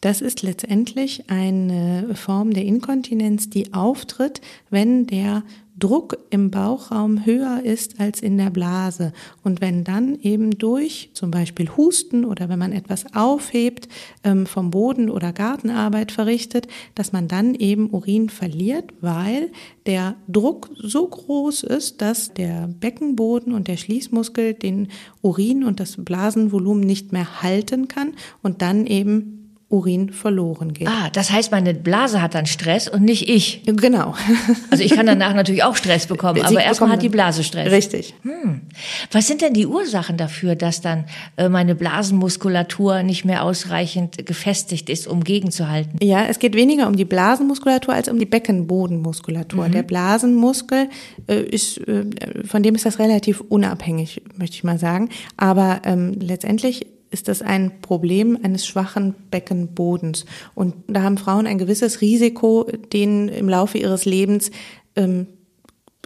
Das 0.00 0.20
ist 0.20 0.42
letztendlich 0.42 1.24
eine 1.28 2.14
Form 2.14 2.52
der 2.52 2.64
Inkontinenz, 2.64 3.50
die 3.50 3.72
auftritt, 3.74 4.40
wenn 4.70 5.06
der 5.06 5.42
Druck 5.78 6.18
im 6.30 6.50
Bauchraum 6.50 7.24
höher 7.24 7.60
ist 7.62 8.00
als 8.00 8.20
in 8.20 8.36
der 8.36 8.50
Blase. 8.50 9.12
Und 9.44 9.60
wenn 9.60 9.84
dann 9.84 10.18
eben 10.20 10.58
durch 10.58 11.10
zum 11.14 11.30
Beispiel 11.30 11.70
Husten 11.76 12.24
oder 12.24 12.48
wenn 12.48 12.58
man 12.58 12.72
etwas 12.72 13.14
aufhebt 13.14 13.88
ähm, 14.24 14.46
vom 14.46 14.70
Boden 14.70 15.08
oder 15.08 15.32
Gartenarbeit 15.32 16.10
verrichtet, 16.10 16.66
dass 16.94 17.12
man 17.12 17.28
dann 17.28 17.54
eben 17.54 17.90
Urin 17.90 18.28
verliert, 18.28 18.92
weil 19.00 19.50
der 19.86 20.16
Druck 20.26 20.70
so 20.76 21.06
groß 21.06 21.62
ist, 21.62 22.02
dass 22.02 22.34
der 22.34 22.68
Beckenboden 22.80 23.52
und 23.52 23.68
der 23.68 23.76
Schließmuskel 23.76 24.54
den 24.54 24.88
Urin 25.22 25.62
und 25.62 25.78
das 25.80 25.96
Blasenvolumen 25.96 26.84
nicht 26.84 27.12
mehr 27.12 27.42
halten 27.42 27.86
kann 27.86 28.14
und 28.42 28.62
dann 28.62 28.86
eben 28.86 29.37
Urin 29.70 30.10
verloren 30.12 30.72
geht. 30.72 30.88
Ah, 30.88 31.10
das 31.12 31.30
heißt, 31.30 31.52
meine 31.52 31.74
Blase 31.74 32.22
hat 32.22 32.34
dann 32.34 32.46
Stress 32.46 32.88
und 32.88 33.02
nicht 33.02 33.28
ich. 33.28 33.62
Genau. 33.66 34.14
Also 34.70 34.84
ich 34.84 34.94
kann 34.94 35.06
danach 35.06 35.34
natürlich 35.34 35.64
auch 35.64 35.76
Stress 35.76 36.06
bekommen, 36.06 36.42
aber 36.42 36.62
erstmal 36.62 36.90
hat 36.90 37.02
die 37.02 37.08
Blase 37.08 37.42
Stress. 37.42 37.70
Richtig. 37.70 38.14
Hm. 38.22 38.62
Was 39.10 39.26
sind 39.26 39.40
denn 39.40 39.54
die 39.54 39.66
Ursachen 39.66 40.16
dafür, 40.16 40.56
dass 40.56 40.80
dann 40.80 41.04
äh, 41.36 41.48
meine 41.48 41.74
Blasenmuskulatur 41.74 43.02
nicht 43.02 43.24
mehr 43.24 43.44
ausreichend 43.44 44.26
gefestigt 44.26 44.88
ist, 44.88 45.06
um 45.06 45.24
gegenzuhalten? 45.24 45.98
Ja, 46.02 46.26
es 46.26 46.38
geht 46.38 46.54
weniger 46.54 46.86
um 46.86 46.96
die 46.96 47.04
Blasenmuskulatur 47.04 47.94
als 47.94 48.08
um 48.08 48.18
die 48.18 48.26
Beckenbodenmuskulatur. 48.26 49.68
Mhm. 49.68 49.72
Der 49.72 49.82
Blasenmuskel 49.82 50.88
äh, 51.26 51.40
ist, 51.40 51.78
äh, 51.88 52.04
von 52.46 52.62
dem 52.62 52.74
ist 52.74 52.86
das 52.86 52.98
relativ 52.98 53.40
unabhängig, 53.40 54.22
möchte 54.36 54.54
ich 54.54 54.64
mal 54.64 54.78
sagen. 54.78 55.08
Aber 55.36 55.80
ähm, 55.84 56.14
letztendlich 56.20 56.86
ist 57.10 57.28
das 57.28 57.42
ein 57.42 57.80
Problem 57.80 58.38
eines 58.42 58.66
schwachen 58.66 59.14
Beckenbodens. 59.30 60.24
Und 60.54 60.74
da 60.86 61.02
haben 61.02 61.18
Frauen 61.18 61.46
ein 61.46 61.58
gewisses 61.58 62.00
Risiko, 62.00 62.66
den 62.92 63.28
im 63.28 63.48
Laufe 63.48 63.78
ihres 63.78 64.04
Lebens 64.04 64.50
ähm, 64.96 65.26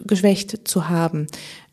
geschwächt 0.05 0.67
zu 0.67 0.89
haben. 0.89 1.27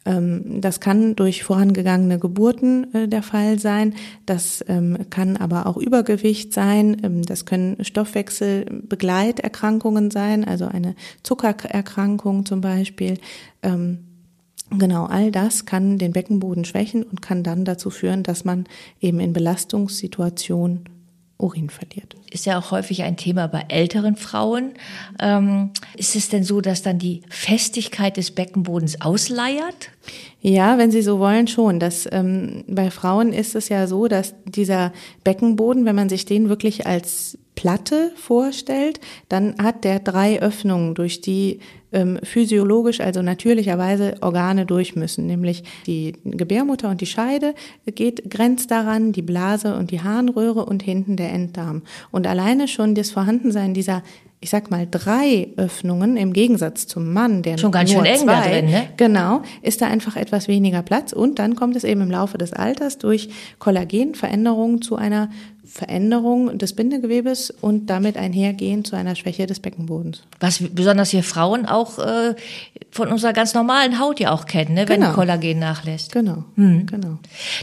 Ähm, 0.07 0.61
das 0.61 0.81
kann 0.81 1.17
durch 1.17 1.43
vorangegangene 1.45 2.19
Geburten 2.19 2.95
äh, 2.95 3.09
der 3.09 3.23
Fall 3.23 3.59
sein. 3.59 3.95
Das 4.27 4.63
ähm, 4.67 4.97
kann 5.11 5.37
aber 5.37 5.67
auch 5.67 5.77
Übergewicht 5.77 6.55
sein. 6.55 6.97
Ähm, 7.03 7.23
das 7.23 7.45
können 7.45 7.85
Stoffwechselbegleiterkrankungen 7.85 10.11
sein, 10.11 10.45
also 10.45 10.67
eine 10.67 10.95
Zuckererkrankung 11.23 12.47
zum 12.47 12.61
Beispiel. 12.61 13.19
Genau, 14.71 15.07
all 15.07 15.33
das 15.33 15.67
kann 15.67 15.99
den 15.99 16.13
Beckenboden 16.13 16.65
schwächen 16.65 17.03
und 17.03 17.21
kann 17.23 17.43
dann 17.43 17.65
dazu 17.65 17.91
führen, 17.91 18.23
dass 18.23 18.45
man 18.45 18.67
eben 19.01 19.19
in 19.21 19.33
Belastungssituationen 19.33 20.89
Urin 21.41 21.71
verliert. 21.71 22.15
Ist 22.31 22.47
ja 22.47 22.59
auch 22.59 22.71
häufig 22.71 23.03
ein 23.03 23.17
Thema 23.17 23.49
bei 23.49 23.65
älteren 23.69 24.17
Frauen. 24.17 24.75
Ähm, 25.21 25.71
ist 25.97 26.15
es 26.15 26.29
denn 26.29 26.45
so, 26.45 26.61
dass 26.61 26.83
dann 26.83 26.99
die 26.99 27.23
Festigkeit 27.29 28.17
des 28.17 28.31
Beckenbodens 28.31 29.01
ausleiert? 29.01 29.91
Ja, 30.41 30.79
wenn 30.79 30.91
Sie 30.91 31.03
so 31.03 31.19
wollen, 31.19 31.49
schon. 31.49 31.81
Das, 31.81 32.07
ähm, 32.13 32.65
bei 32.69 32.91
Frauen 32.91 33.33
ist 33.33 33.55
es 33.55 33.69
ja 33.69 33.87
so, 33.87 34.07
dass 34.07 34.35
dieser 34.45 34.93
Beckenboden, 35.25 35.85
wenn 35.85 35.97
man 35.97 36.09
sich 36.09 36.27
den 36.27 36.49
wirklich 36.49 36.87
als 36.87 37.39
Platte 37.55 38.13
vorstellt, 38.17 39.01
dann 39.29 39.57
hat 39.59 39.85
der 39.85 39.99
drei 39.99 40.41
Öffnungen, 40.41 40.95
durch 40.95 41.21
die 41.21 41.61
ähm, 41.93 42.19
physiologisch, 42.23 43.01
also 43.01 43.23
natürlicherweise 43.23 44.15
Organe 44.21 44.67
durch 44.67 44.97
müssen, 44.97 45.27
nämlich 45.27 45.65
die 45.87 46.15
Gebärmutter 46.25 46.91
und 46.91 47.01
die 47.01 47.07
Scheide 47.07 47.55
geht, 47.87 48.31
grenzt 48.31 48.71
daran, 48.71 49.13
die 49.13 49.23
Blase 49.23 49.77
und 49.77 49.91
die 49.91 50.01
Harnröhre 50.01 50.65
und 50.65 50.83
hinten 50.83 51.17
der 51.17 51.33
Enddarm. 51.33 51.83
Und 52.11 52.27
alleine 52.27 52.69
schon 52.69 52.95
das 52.95 53.11
Vorhandensein 53.11 53.75
dieser 53.75 54.03
ich 54.43 54.49
sag 54.49 54.71
mal, 54.71 54.89
drei 54.91 55.49
Öffnungen 55.59 56.17
im 56.17 56.33
Gegensatz 56.33 56.87
zum 56.87 57.13
Mann, 57.13 57.43
der 57.43 57.59
schon 57.59 57.73
ganz 57.73 57.93
nur 57.93 58.05
schön 58.05 58.15
eng 58.15 58.21
zwei, 58.21 58.33
da 58.33 58.49
drin, 58.49 58.67
ne? 58.71 58.89
Genau, 58.97 59.43
ist 59.61 59.83
da 59.83 59.87
einfach 59.87 60.17
etwas 60.17 60.49
weniger 60.49 60.83
Platz 60.83 61.13
und 61.13 61.39
dann 61.39 61.57
kommt 61.57 61.77
es 61.77 61.85
eben 61.85 62.01
im 62.01 62.11
Laufe 62.11 62.39
des 62.39 62.55
Alters 62.55 62.97
durch 62.97 63.29
Kollagenveränderungen 63.59 64.81
zu 64.81 64.97
einer 64.97 65.29
Veränderung 65.71 66.59
des 66.59 66.73
Bindegewebes 66.73 67.51
und 67.61 67.87
damit 67.87 68.17
einhergehend 68.17 68.89
zu 68.89 68.97
einer 68.97 69.15
Schwäche 69.15 69.47
des 69.47 69.61
Beckenbodens. 69.61 70.25
Was 70.41 70.59
besonders 70.59 71.13
wir 71.13 71.23
Frauen 71.23 71.65
auch 71.65 72.01
äh, 72.01 72.35
von 72.91 73.09
unserer 73.09 73.33
ganz 73.33 73.55
normalen 73.55 74.01
Haut 74.01 74.19
ja 74.19 74.33
auch 74.33 74.47
kennen, 74.47 74.75
ne? 74.75 74.89
wenn 74.89 75.01
genau. 75.01 75.13
Kollagen 75.13 75.61
nachlässt. 75.61 76.13
Genau, 76.13 76.45
hm. 76.57 76.87
genau. 76.87 77.19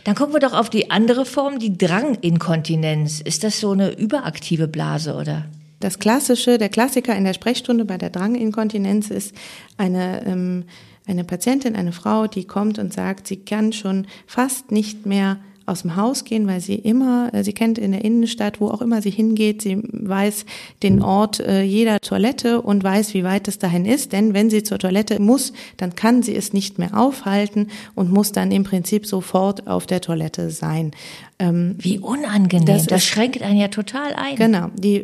Dann 0.06 0.16
gucken 0.16 0.34
wir 0.34 0.40
doch 0.40 0.54
auf 0.54 0.70
die 0.70 0.90
andere 0.90 1.26
Form, 1.26 1.60
die 1.60 1.78
Dranginkontinenz. 1.78 3.20
Ist 3.20 3.44
das 3.44 3.60
so 3.60 3.72
eine 3.72 3.92
überaktive 3.92 4.70
Blase 4.70 5.14
oder? 5.14 5.46
Das 5.82 6.00
klassische, 6.00 6.58
der 6.58 6.70
Klassiker 6.70 7.14
in 7.14 7.26
der 7.26 7.34
Sprechstunde 7.34 7.84
bei 7.84 7.98
der 7.98 8.10
Dranginkontinenz 8.10 9.10
ist 9.10 9.36
eine 9.78 10.26
ähm, 10.26 10.64
eine 11.08 11.24
Patientin, 11.24 11.76
eine 11.76 11.94
Frau, 11.94 12.28
die 12.28 12.44
kommt 12.44 12.80
und 12.80 12.94
sagt, 12.94 13.28
sie 13.28 13.38
kann 13.38 13.72
schon 13.72 14.08
fast 14.26 14.72
nicht 14.72 15.06
mehr 15.06 15.38
aus 15.68 15.82
dem 15.82 15.96
Haus 15.96 16.24
gehen, 16.24 16.48
weil 16.48 16.62
sie 16.62 16.76
immer, 16.76 17.34
äh, 17.34 17.44
sie 17.44 17.54
kennt 17.54 17.78
in 17.78 17.92
der 17.92 18.04
Innenstadt, 18.04 18.62
wo 18.62 18.70
auch 18.70 18.82
immer 18.82 19.02
sie 19.02 19.12
hingeht, 19.12 19.62
sie 19.62 19.78
weiß 19.84 20.46
den 20.82 21.02
Ort 21.02 21.40
äh, 21.42 21.62
jeder 21.62 22.00
Toilette 22.00 22.62
und 22.62 22.84
weiß, 22.84 23.14
wie 23.14 23.24
weit 23.24 23.48
es 23.48 23.60
dahin 23.60 23.86
ist. 23.86 24.14
Denn 24.14 24.34
wenn 24.34 24.50
sie 24.50 24.64
zur 24.64 24.80
Toilette 24.80 25.22
muss, 25.22 25.52
dann 25.76 25.96
kann 25.96 26.24
sie 26.24 26.36
es 26.36 26.54
nicht 26.54 26.80
mehr 26.80 26.98
aufhalten 26.98 27.68
und 27.96 28.12
muss 28.12 28.32
dann 28.32 28.52
im 28.52 28.64
Prinzip 28.64 29.06
sofort 29.06 29.68
auf 29.68 29.86
der 29.86 30.02
Toilette 30.02 30.50
sein. 30.50 30.92
Ähm, 31.38 31.76
wie 31.80 32.00
unangenehm. 32.00 32.66
Das, 32.66 32.88
das 32.88 33.04
schränkt 33.04 33.42
einen 33.42 33.60
ja 33.60 33.68
total 33.68 34.14
ein. 34.14 34.38
Genau. 34.38 34.70
Die 34.76 35.04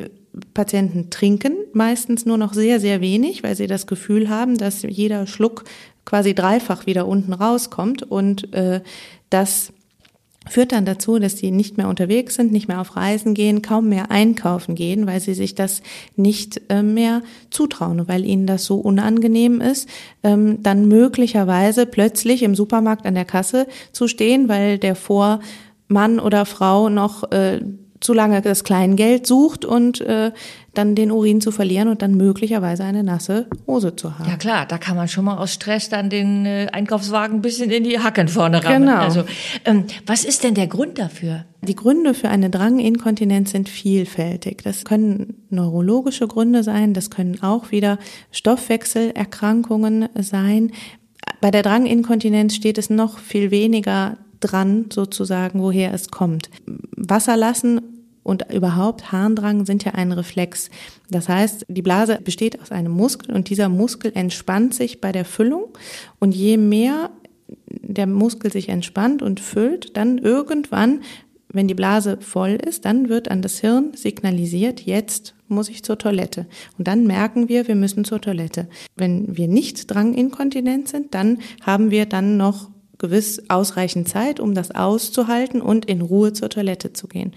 Patienten 0.53 1.10
trinken 1.10 1.58
meistens 1.74 2.25
nur 2.25 2.38
noch 2.38 2.53
sehr, 2.53 2.79
sehr 2.79 3.01
wenig, 3.01 3.43
weil 3.43 3.55
sie 3.55 3.67
das 3.67 3.86
Gefühl 3.86 4.29
haben, 4.29 4.58
dass 4.58 4.82
jeder 4.82 5.27
Schluck 5.27 5.65
quasi 6.05 6.34
dreifach 6.34 6.86
wieder 6.86 7.08
unten 7.08 7.34
rauskommt 7.34 8.03
und 8.03 8.53
äh, 8.53 8.82
das 9.29 9.74
führt 10.50 10.71
dann 10.71 10.85
dazu, 10.85 11.19
dass 11.19 11.38
sie 11.38 11.51
nicht 11.51 11.77
mehr 11.77 11.88
unterwegs 11.88 12.35
sind, 12.35 12.51
nicht 12.51 12.67
mehr 12.67 12.81
auf 12.81 12.95
Reisen 12.95 13.33
gehen, 13.33 13.62
kaum 13.62 13.89
mehr 13.89 14.12
einkaufen 14.12 14.75
gehen, 14.75 15.07
weil 15.07 15.19
sie 15.19 15.33
sich 15.33 15.55
das 15.55 15.81
nicht 16.15 16.62
äh, 16.69 16.83
mehr 16.83 17.21
zutrauen, 17.50 18.07
weil 18.07 18.25
ihnen 18.25 18.47
das 18.47 18.65
so 18.65 18.77
unangenehm 18.77 19.62
ist, 19.62 19.88
ähm, 20.23 20.62
dann 20.62 20.88
möglicherweise 20.88 21.85
plötzlich 21.85 22.43
im 22.43 22.55
Supermarkt 22.55 23.05
an 23.05 23.15
der 23.15 23.25
Kasse 23.25 23.67
zu 23.91 24.07
stehen, 24.07 24.50
weil 24.50 24.77
der 24.77 24.95
Vormann 24.95 26.19
oder 26.21 26.45
Frau 26.45 26.89
noch 26.89 27.31
äh, 27.31 27.62
zu 28.03 28.13
lange 28.13 28.41
das 28.41 28.63
Kleingeld 28.63 29.25
sucht 29.25 29.65
und 29.65 30.01
äh, 30.01 30.31
dann 30.74 30.96
den 30.96 31.12
Urin 31.12 31.39
zu 31.39 31.51
verlieren 31.51 31.88
und 31.88 32.01
dann 32.01 32.15
möglicherweise 32.15 32.84
eine 32.84 33.03
nasse 33.03 33.48
Hose 33.68 33.96
zu 33.96 34.18
haben. 34.18 34.30
Ja 34.30 34.38
klar, 34.38 34.65
da 34.65 34.77
kann 34.77 34.96
man 34.96 35.08
schon 35.08 35.25
mal 35.25 35.38
aus 35.38 35.53
Stress 35.53 35.89
dann 35.89 36.10
den 36.10 36.46
äh, 36.46 36.68
Einkaufswagen 36.72 37.38
ein 37.38 37.42
bisschen 37.42 37.70
in 37.70 37.84
die 37.84 38.00
Hacken 38.00 38.27
vorne 38.27 38.63
rammen. 38.63 38.88
Genau. 38.88 38.98
Also, 38.98 39.24
ähm, 39.65 39.86
was 40.06 40.25
ist 40.25 40.44
denn 40.44 40.56
der 40.56 40.68
Grund 40.68 40.98
dafür? 40.98 41.46
Die 41.62 41.75
Gründe 41.75 42.13
für 42.13 42.30
eine 42.30 42.50
Dranginkontinenz 42.50 43.51
sind 43.51 43.70
vielfältig. 43.70 44.63
Das 44.63 44.84
können 44.84 45.46
neurologische 45.50 46.27
Gründe 46.27 46.63
sein, 46.63 46.94
das 46.94 47.10
können 47.10 47.42
auch 47.42 47.72
wieder 47.72 48.00
Stoffwechselerkrankungen 48.32 50.10
sein. 50.20 50.72
Bei 51.39 51.51
der 51.51 51.62
Dranginkontinenz 51.62 52.56
steht 52.56 52.77
es 52.77 52.89
noch 52.89 53.20
viel 53.20 53.51
weniger 53.51 54.18
dran, 54.39 54.86
sozusagen, 54.92 55.62
woher 55.62 55.94
es 55.94 56.10
kommt. 56.10 56.50
Wasser 56.98 57.38
lassen 57.38 57.92
und 58.24 58.51
überhaupt 58.51 59.12
Harndrang 59.12 59.65
sind 59.65 59.84
ja 59.84 59.94
ein 59.94 60.12
Reflex. 60.12 60.70
Das 61.10 61.30
heißt, 61.30 61.65
die 61.68 61.82
Blase 61.82 62.20
besteht 62.24 62.62
aus 62.62 62.72
einem 62.72 62.92
Muskel 62.92 63.36
und 63.36 63.50
dieser 63.50 63.70
Muskel 63.70 64.12
entspannt 64.15 64.74
sich 64.74 65.01
bei 65.01 65.12
der 65.12 65.25
Füllung 65.25 65.68
und 66.20 66.34
je 66.34 66.58
mehr 66.58 67.12
der 67.68 68.08
Muskel 68.08 68.51
sich 68.51 68.70
entspannt 68.70 69.22
und 69.22 69.39
füllt, 69.39 69.96
dann 69.98 70.18
irgendwann, 70.18 71.01
wenn 71.50 71.68
die 71.68 71.75
Blase 71.75 72.18
voll 72.20 72.58
ist, 72.65 72.86
dann 72.86 73.10
wird 73.10 73.30
an 73.30 73.42
das 73.42 73.60
Hirn 73.60 73.92
signalisiert, 73.94 74.82
jetzt 74.82 75.36
muss 75.48 75.70
ich 75.70 75.84
zur 75.84 76.00
Toilette. 76.00 76.48
Und 76.77 76.88
dann 76.88 77.06
merken 77.06 77.48
wir, 77.50 77.68
wir 77.68 77.75
müssen 77.75 78.06
zur 78.06 78.22
Toilette. 78.22 78.68
Wenn 78.96 79.38
wir 79.38 79.48
nicht 79.48 79.94
dranginkontinent 79.94 80.88
sind, 80.88 81.13
dann 81.13 81.39
haben 81.62 81.92
wir 81.92 82.08
dann 82.08 82.38
noch 82.38 82.72
gewiss 82.98 83.44
ausreichend 83.50 84.08
Zeit, 84.08 84.39
um 84.39 84.56
das 84.56 84.72
auszuhalten 84.72 85.62
und 85.62 85.86
in 85.86 86.01
Ruhe 86.01 86.34
zur 86.34 86.50
Toilette 86.50 86.94
zu 86.94 87.08
gehen. 87.08 87.34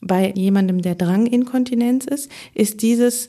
Bei 0.00 0.32
jemandem, 0.34 0.82
der 0.82 0.94
Dranginkontinenz 0.94 2.06
ist, 2.06 2.30
ist 2.54 2.82
dieses, 2.82 3.28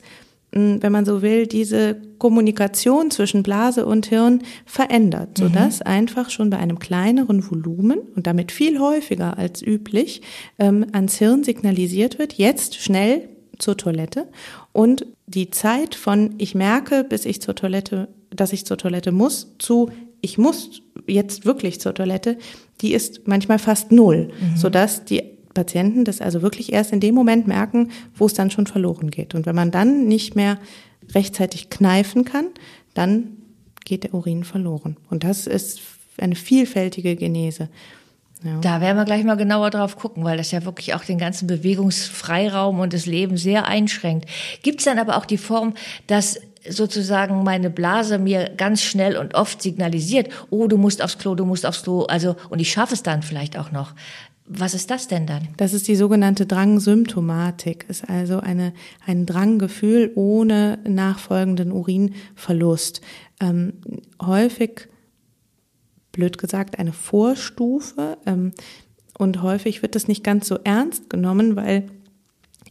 hm, 0.52 0.82
wenn 0.82 0.92
man 0.92 1.04
so 1.04 1.22
will, 1.22 1.46
diese 1.46 1.96
Kommunikation 2.18 3.10
zwischen 3.10 3.42
Blase 3.42 3.86
und 3.86 4.06
Hirn 4.06 4.42
verändert, 4.66 5.38
sodass 5.38 5.80
mhm. 5.80 5.86
einfach 5.86 6.30
schon 6.30 6.50
bei 6.50 6.58
einem 6.58 6.78
kleineren 6.78 7.48
Volumen 7.48 8.00
und 8.14 8.26
damit 8.26 8.52
viel 8.52 8.78
häufiger 8.78 9.38
als 9.38 9.62
üblich 9.62 10.22
ähm, 10.58 10.86
ans 10.92 11.16
Hirn 11.18 11.44
signalisiert 11.44 12.18
wird, 12.18 12.34
jetzt 12.34 12.76
schnell 12.76 13.28
zur 13.58 13.76
Toilette 13.76 14.26
und 14.72 15.06
die 15.26 15.50
Zeit 15.50 15.94
von 15.94 16.34
ich 16.38 16.54
merke, 16.54 17.04
bis 17.04 17.24
ich 17.24 17.40
zur 17.40 17.54
Toilette, 17.54 18.08
dass 18.30 18.52
ich 18.52 18.64
zur 18.64 18.78
Toilette 18.78 19.12
muss, 19.12 19.54
zu 19.58 19.90
ich 20.22 20.38
muss 20.38 20.82
jetzt 21.06 21.44
wirklich 21.44 21.80
zur 21.80 21.94
Toilette, 21.94 22.36
die 22.80 22.92
ist 22.92 23.26
manchmal 23.26 23.58
fast 23.58 23.92
null, 23.92 24.30
mhm. 24.40 24.56
sodass 24.56 25.04
die 25.04 25.22
Patienten 25.54 26.04
das 26.04 26.20
also 26.20 26.42
wirklich 26.42 26.72
erst 26.72 26.92
in 26.92 27.00
dem 27.00 27.14
Moment 27.14 27.46
merken, 27.46 27.90
wo 28.14 28.26
es 28.26 28.34
dann 28.34 28.50
schon 28.50 28.66
verloren 28.66 29.10
geht. 29.10 29.34
Und 29.34 29.46
wenn 29.46 29.56
man 29.56 29.70
dann 29.70 30.06
nicht 30.06 30.36
mehr 30.36 30.58
rechtzeitig 31.14 31.70
kneifen 31.70 32.24
kann, 32.24 32.46
dann 32.94 33.36
geht 33.84 34.04
der 34.04 34.14
Urin 34.14 34.44
verloren. 34.44 34.96
Und 35.10 35.24
das 35.24 35.46
ist 35.46 35.80
eine 36.18 36.36
vielfältige 36.36 37.16
Genese. 37.16 37.68
Ja. 38.42 38.58
Da 38.60 38.80
werden 38.80 38.96
wir 38.96 39.04
gleich 39.04 39.24
mal 39.24 39.36
genauer 39.36 39.70
drauf 39.70 39.96
gucken, 39.96 40.24
weil 40.24 40.38
das 40.38 40.50
ja 40.50 40.64
wirklich 40.64 40.94
auch 40.94 41.04
den 41.04 41.18
ganzen 41.18 41.46
Bewegungsfreiraum 41.46 42.80
und 42.80 42.92
das 42.94 43.04
Leben 43.04 43.36
sehr 43.36 43.66
einschränkt. 43.66 44.28
Gibt 44.62 44.80
es 44.80 44.86
dann 44.86 44.98
aber 44.98 45.18
auch 45.18 45.26
die 45.26 45.36
Form, 45.36 45.74
dass 46.06 46.40
sozusagen 46.68 47.42
meine 47.42 47.70
Blase 47.70 48.18
mir 48.18 48.50
ganz 48.56 48.82
schnell 48.82 49.16
und 49.16 49.34
oft 49.34 49.62
signalisiert, 49.62 50.28
oh, 50.50 50.66
du 50.68 50.76
musst 50.76 51.02
aufs 51.02 51.18
Klo, 51.18 51.34
du 51.34 51.44
musst 51.44 51.66
aufs 51.66 51.82
Klo, 51.82 52.04
also 52.04 52.36
und 52.48 52.60
ich 52.60 52.70
schaffe 52.70 52.94
es 52.94 53.02
dann 53.02 53.22
vielleicht 53.22 53.58
auch 53.58 53.72
noch. 53.72 53.94
Was 54.52 54.74
ist 54.74 54.90
das 54.90 55.06
denn 55.06 55.28
dann? 55.28 55.46
Das 55.58 55.72
ist 55.72 55.86
die 55.86 55.94
sogenannte 55.94 56.44
Drangsymptomatik, 56.44 57.86
ist 57.88 58.08
also 58.10 58.40
eine, 58.40 58.72
ein 59.06 59.24
Dranggefühl 59.24 60.10
ohne 60.16 60.80
nachfolgenden 60.88 61.70
Urinverlust. 61.70 63.00
Ähm, 63.40 63.74
häufig 64.20 64.88
blöd 66.10 66.36
gesagt, 66.36 66.80
eine 66.80 66.92
Vorstufe. 66.92 68.18
Ähm, 68.26 68.50
und 69.16 69.40
häufig 69.40 69.82
wird 69.82 69.94
das 69.94 70.08
nicht 70.08 70.24
ganz 70.24 70.48
so 70.48 70.58
ernst 70.64 71.08
genommen, 71.10 71.54
weil 71.54 71.86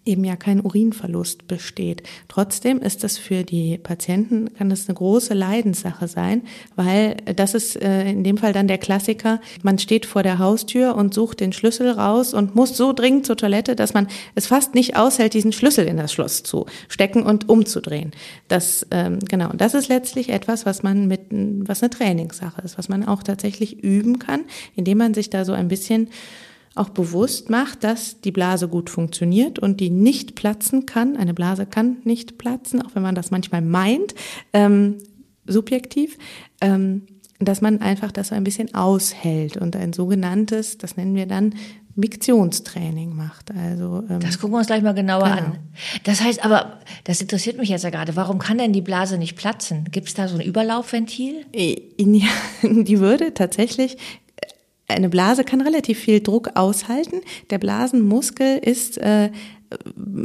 eben 0.10 0.24
ja 0.24 0.36
kein 0.36 0.60
Urinverlust 0.60 1.48
besteht. 1.48 2.04
Trotzdem 2.28 2.80
ist 2.80 3.04
das 3.04 3.18
für 3.18 3.44
die 3.44 3.78
Patienten, 3.78 4.54
kann 4.56 4.70
das 4.70 4.90
eine 4.90 4.96
große 4.96 5.34
Leidenssache 5.34 6.08
sein, 6.08 6.42
weil 6.76 7.18
das 7.36 7.54
ist 7.54 7.82
äh, 7.82 8.10
in 8.10 8.24
dem 8.24 8.38
Fall 8.38 8.52
dann 8.52 8.68
der 8.68 8.80
Klassiker. 8.80 9.40
Man 9.62 9.78
steht 9.78 10.06
vor 10.06 10.24
der 10.24 10.40
Haustür 10.40 10.96
und 10.96 11.14
sucht 11.14 11.40
den 11.40 11.54
Schlüssel 11.54 11.92
raus 11.92 12.34
und 12.34 12.56
muss 12.56 12.76
so 12.76 12.92
dringend 12.92 13.26
zur 13.26 13.38
Toilette, 13.38 13.76
dass 13.76 13.94
man 13.94 14.08
es 14.36 14.48
fast 14.48 14.74
nicht 14.76 14.96
aushält, 14.98 15.34
diesen 15.34 15.54
Schlüssel 15.54 15.86
in 15.86 15.98
das 15.98 16.12
Schloss 16.12 16.44
zu 16.44 16.66
stecken 16.88 17.24
und 17.24 17.48
umzudrehen. 17.48 18.12
Das, 18.48 18.86
ähm, 18.92 19.20
genau, 19.20 19.52
das 19.56 19.76
ist 19.76 19.88
letztlich 19.88 20.30
etwas, 20.30 20.66
was 20.66 20.82
man 20.82 21.08
mit, 21.08 21.22
was 21.30 21.84
eine 21.84 21.92
Trainingssache 21.92 22.62
ist, 22.62 22.78
was 22.78 22.90
man 22.90 23.06
auch 23.06 23.22
tatsächlich 23.22 23.84
üben 23.84 24.18
kann, 24.20 24.42
indem 24.76 24.98
man 24.98 25.14
sich 25.14 25.30
da 25.30 25.46
so 25.46 25.54
ein 25.54 25.68
bisschen 25.68 26.10
auch 26.76 26.90
bewusst 26.90 27.50
macht, 27.50 27.84
dass 27.84 28.22
die 28.22 28.32
Blase 28.32 28.68
gut 28.68 28.90
funktioniert 28.90 29.60
und 29.60 29.80
die 29.80 29.90
nicht 29.90 30.36
platzen 30.36 30.86
kann. 30.86 31.18
Eine 31.18 31.34
Blase 31.34 31.66
kann 31.66 31.98
nicht 32.04 32.38
platzen, 32.38 32.82
auch 32.82 32.96
wenn 32.96 33.04
man 33.04 33.16
das 33.16 33.32
manchmal 33.32 33.62
meint, 33.62 34.16
ähm, 34.54 34.98
subjektiv. 35.46 36.18
Ähm, 36.62 37.04
dass 37.40 37.62
man 37.62 37.82
einfach 37.82 38.12
das 38.12 38.30
so 38.30 38.36
ein 38.36 38.44
bisschen 38.44 38.76
aushält 38.76 39.56
und 39.56 39.76
ein 39.76 39.94
sogenanntes, 39.94 40.78
das 40.78 40.98
nennen 40.98 41.16
wir 41.16 41.26
dann 41.26 41.56
Miktionstraining 41.96 43.16
macht. 43.16 43.52
Also 43.52 44.04
ähm, 44.10 44.20
das 44.20 44.40
gucken 44.40 44.54
wir 44.54 44.60
uns 44.60 44.68
gleich 44.68 44.84
mal 44.84 44.94
genauer 44.94 45.24
genau. 45.24 45.38
an. 45.38 45.58
Das 46.04 46.22
heißt, 46.22 46.44
aber 46.44 46.80
das 47.06 47.22
interessiert 47.22 47.58
mich 47.58 47.70
jetzt 47.70 47.84
ja 47.84 47.90
gerade. 47.90 48.16
Warum 48.16 48.40
kann 48.40 48.58
denn 48.58 48.74
die 48.74 48.82
Blase 48.82 49.18
nicht 49.18 49.36
platzen? 49.36 49.86
Gibt 49.92 50.08
es 50.08 50.14
da 50.14 50.28
so 50.28 50.36
ein 50.36 50.42
Überlaufventil? 50.42 51.46
Ja, 51.54 52.28
die 52.64 53.00
würde 53.00 53.34
tatsächlich 53.34 53.98
eine 54.90 55.10
Blase 55.10 55.44
kann 55.44 55.62
relativ 55.62 56.00
viel 56.00 56.20
Druck 56.20 56.52
aushalten. 56.56 57.22
Der 57.50 57.58
Blasenmuskel 57.58 58.58
ist 58.58 58.98
äh, 58.98 59.30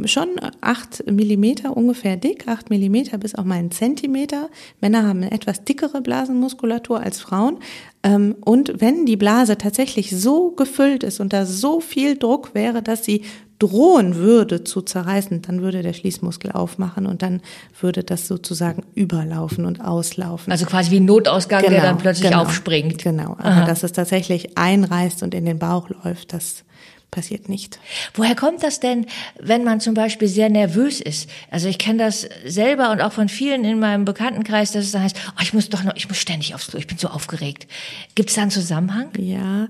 schon 0.05 0.29
acht 0.61 1.03
Millimeter 1.09 1.77
ungefähr 1.77 2.17
dick, 2.17 2.47
acht 2.47 2.69
Millimeter 2.69 3.17
bis 3.17 3.35
auch 3.35 3.43
mal 3.43 3.59
ein 3.59 3.71
Zentimeter. 3.71 4.49
Männer 4.81 5.07
haben 5.07 5.21
eine 5.21 5.31
etwas 5.31 5.63
dickere 5.63 6.01
Blasenmuskulatur 6.01 6.99
als 6.99 7.19
Frauen. 7.19 7.59
Ähm, 8.01 8.35
und 8.43 8.81
wenn 8.81 9.05
die 9.05 9.17
Blase 9.17 9.57
tatsächlich 9.57 10.09
so 10.11 10.51
gefüllt 10.51 11.03
ist 11.03 11.19
und 11.19 11.31
da 11.31 11.45
so 11.45 11.79
viel 11.79 12.17
Druck 12.17 12.55
wäre, 12.55 12.81
dass 12.81 13.05
sie 13.05 13.21
drohen 13.59 14.15
würde 14.15 14.63
zu 14.63 14.81
zerreißen, 14.81 15.41
dann 15.41 15.61
würde 15.61 15.81
der 15.81 15.93
Schließmuskel 15.93 16.51
aufmachen 16.51 17.05
und 17.05 17.21
dann 17.21 17.41
würde 17.79 18.03
das 18.03 18.27
sozusagen 18.27 18.83
überlaufen 18.95 19.65
und 19.65 19.81
auslaufen. 19.81 20.51
Also 20.51 20.65
quasi 20.65 20.91
wie 20.91 20.99
ein 20.99 21.05
Notausgang, 21.05 21.61
genau, 21.61 21.71
der 21.71 21.81
dann 21.81 21.97
plötzlich 21.97 22.29
genau, 22.29 22.43
aufspringt. 22.43 23.03
Genau, 23.03 23.31
aber 23.39 23.45
Aha. 23.45 23.65
dass 23.65 23.83
es 23.83 23.93
tatsächlich 23.93 24.57
einreißt 24.57 25.23
und 25.23 25.33
in 25.33 25.45
den 25.45 25.59
Bauch 25.59 25.89
läuft, 26.03 26.33
das 26.33 26.65
passiert 27.11 27.47
nicht. 27.47 27.79
Woher 28.13 28.35
kommt 28.35 28.61
das 28.61 28.81
denn, 28.81 29.05
wenn 29.39 29.63
man 29.63 29.79
zum 29.79 29.93
Beispiel 29.93 30.27
sehr 30.27 30.49
nervös 30.49 30.99
ist? 30.99 31.29
Also 31.49 31.69
ich 31.69 31.77
kenne 31.77 31.99
das 32.03 32.27
selber 32.45 32.91
und 32.91 33.01
auch 33.01 33.13
von 33.13 33.29
vielen 33.29 33.63
in 33.63 33.79
meinem 33.79 34.03
Bekanntenkreis, 34.03 34.73
dass 34.73 34.85
es 34.85 34.91
dann 34.91 35.03
heißt, 35.03 35.15
oh, 35.37 35.41
ich 35.41 35.53
muss 35.53 35.69
doch 35.69 35.83
noch, 35.83 35.95
ich 35.95 36.09
muss 36.09 36.17
ständig 36.17 36.53
aufs 36.53 36.67
Klo, 36.67 36.79
ich 36.79 36.87
bin 36.87 36.97
so 36.97 37.07
aufgeregt. 37.07 37.67
Gibt 38.15 38.29
es 38.29 38.35
da 38.35 38.41
einen 38.41 38.51
Zusammenhang? 38.51 39.07
Ja, 39.17 39.67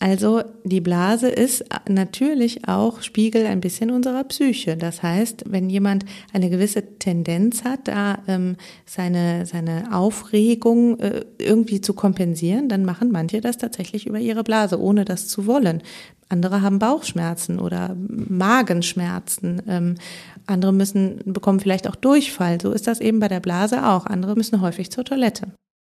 also 0.00 0.42
die 0.64 0.80
Blase 0.80 1.28
ist 1.28 1.64
natürlich 1.88 2.68
auch 2.68 3.02
Spiegel 3.02 3.46
ein 3.46 3.60
bisschen 3.60 3.90
unserer 3.90 4.24
Psyche. 4.24 4.76
Das 4.76 5.02
heißt, 5.02 5.44
wenn 5.46 5.70
jemand 5.70 6.04
eine 6.32 6.50
gewisse 6.50 6.98
Tendenz 6.98 7.64
hat, 7.64 7.88
da 7.88 8.18
ähm, 8.26 8.56
seine, 8.86 9.46
seine 9.46 9.94
Aufregung 9.94 10.98
äh, 11.00 11.24
irgendwie 11.38 11.80
zu 11.80 11.94
kompensieren, 11.94 12.68
dann 12.68 12.84
machen 12.84 13.12
manche 13.12 13.40
das 13.40 13.58
tatsächlich 13.58 14.06
über 14.06 14.18
ihre 14.18 14.42
Blase, 14.42 14.80
ohne 14.80 15.04
das 15.04 15.28
zu 15.28 15.46
wollen. 15.46 15.82
Andere 16.28 16.62
haben 16.62 16.78
Bauchschmerzen 16.78 17.58
oder 17.58 17.96
Magenschmerzen. 17.96 19.62
Ähm, 19.68 19.94
andere 20.46 20.72
müssen, 20.72 21.20
bekommen 21.24 21.60
vielleicht 21.60 21.88
auch 21.88 21.96
Durchfall. 21.96 22.60
So 22.60 22.72
ist 22.72 22.86
das 22.86 23.00
eben 23.00 23.20
bei 23.20 23.28
der 23.28 23.40
Blase 23.40 23.86
auch. 23.86 24.06
Andere 24.06 24.34
müssen 24.34 24.60
häufig 24.60 24.90
zur 24.90 25.04
Toilette. 25.04 25.52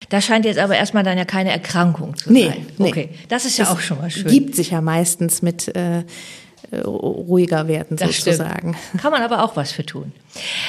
Das 0.09 0.25
scheint 0.25 0.45
jetzt 0.45 0.59
aber 0.59 0.77
erstmal 0.77 1.03
dann 1.03 1.19
ja 1.19 1.25
keine 1.25 1.51
Erkrankung 1.51 2.17
zu 2.17 2.33
nee, 2.33 2.47
sein. 2.47 2.67
Nee. 2.79 2.89
Okay, 2.89 3.09
das 3.29 3.45
ist 3.45 3.59
ja 3.59 3.65
das 3.65 3.75
auch 3.75 3.81
schon 3.81 3.99
mal 3.99 4.11
schön. 4.11 4.27
Gibt 4.27 4.55
sich 4.55 4.71
ja 4.71 4.81
meistens 4.81 5.43
mit 5.43 5.75
äh, 5.77 6.05
ruhiger 6.73 7.69
werden 7.69 7.97
das 7.97 8.17
sozusagen. 8.17 8.75
Stimmt. 8.75 9.03
Kann 9.03 9.13
man 9.13 9.23
aber 9.23 9.45
auch 9.45 9.57
was 9.57 9.73
für 9.73 9.87
tun. 9.87 10.13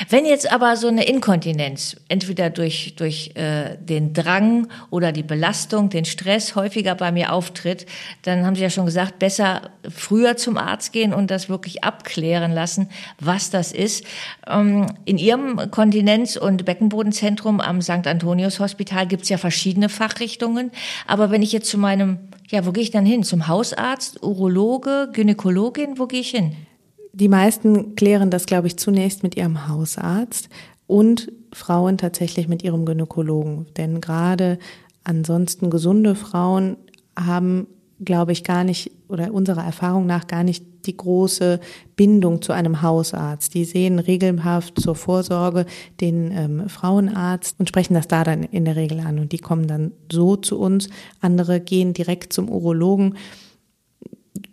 Wenn 0.09 0.25
jetzt 0.25 0.51
aber 0.51 0.77
so 0.77 0.87
eine 0.87 1.05
Inkontinenz, 1.05 1.97
entweder 2.07 2.49
durch, 2.49 2.93
durch 2.95 3.31
äh, 3.35 3.75
den 3.79 4.13
Drang 4.13 4.67
oder 4.89 5.11
die 5.11 5.23
Belastung, 5.23 5.89
den 5.89 6.05
Stress 6.05 6.55
häufiger 6.55 6.95
bei 6.95 7.11
mir 7.11 7.33
auftritt, 7.33 7.85
dann 8.21 8.45
haben 8.45 8.55
Sie 8.55 8.61
ja 8.61 8.69
schon 8.69 8.85
gesagt, 8.85 9.19
besser 9.19 9.69
früher 9.89 10.37
zum 10.37 10.57
Arzt 10.57 10.93
gehen 10.93 11.13
und 11.13 11.31
das 11.31 11.49
wirklich 11.49 11.83
abklären 11.83 12.51
lassen, 12.51 12.89
was 13.19 13.49
das 13.49 13.71
ist. 13.71 14.05
Ähm, 14.47 14.87
in 15.05 15.17
Ihrem 15.17 15.71
Kontinenz- 15.71 16.37
und 16.37 16.63
Beckenbodenzentrum 16.63 17.59
am 17.59 17.81
St. 17.81 18.07
Antonius 18.07 18.59
Hospital 18.59 19.07
gibt 19.07 19.23
es 19.23 19.29
ja 19.29 19.37
verschiedene 19.37 19.89
Fachrichtungen. 19.89 20.71
Aber 21.07 21.31
wenn 21.31 21.41
ich 21.41 21.51
jetzt 21.51 21.69
zu 21.69 21.77
meinem 21.77 22.19
ja, 22.49 22.65
wo 22.65 22.71
gehe 22.71 22.83
ich 22.83 22.91
dann 22.91 23.05
hin? 23.05 23.23
Zum 23.23 23.47
Hausarzt, 23.47 24.23
Urologe, 24.23 25.09
Gynäkologin? 25.13 25.99
Wo 25.99 26.07
gehe 26.07 26.21
ich 26.21 26.29
hin? 26.29 26.55
Die 27.13 27.27
meisten 27.27 27.95
klären 27.95 28.29
das, 28.29 28.45
glaube 28.45 28.67
ich, 28.67 28.77
zunächst 28.77 29.23
mit 29.23 29.35
ihrem 29.35 29.67
Hausarzt 29.67 30.49
und 30.85 31.31
Frauen 31.51 31.97
tatsächlich 31.97 32.47
mit 32.47 32.63
ihrem 32.63 32.85
Gynäkologen. 32.85 33.67
Denn 33.75 34.01
gerade 34.01 34.59
ansonsten 35.03 35.69
gesunde 35.69 36.15
Frauen 36.15 36.77
haben 37.17 37.67
glaube 38.03 38.31
ich, 38.31 38.43
gar 38.43 38.63
nicht 38.63 38.91
oder 39.07 39.33
unserer 39.33 39.63
Erfahrung 39.63 40.05
nach 40.05 40.27
gar 40.27 40.43
nicht 40.43 40.63
die 40.85 40.95
große 40.95 41.59
Bindung 41.95 42.41
zu 42.41 42.53
einem 42.53 42.81
Hausarzt. 42.81 43.53
Die 43.53 43.65
sehen 43.65 43.99
regelhaft 43.99 44.79
zur 44.79 44.95
Vorsorge 44.95 45.65
den 45.99 46.31
ähm, 46.31 46.69
Frauenarzt 46.69 47.59
und 47.59 47.67
sprechen 47.67 47.93
das 47.93 48.07
da 48.07 48.23
dann 48.23 48.43
in 48.43 48.65
der 48.65 48.75
Regel 48.75 48.99
an. 48.99 49.19
Und 49.19 49.31
die 49.31 49.39
kommen 49.39 49.67
dann 49.67 49.91
so 50.11 50.35
zu 50.35 50.59
uns. 50.59 50.89
Andere 51.19 51.59
gehen 51.59 51.93
direkt 51.93 52.33
zum 52.33 52.49
Urologen. 52.49 53.15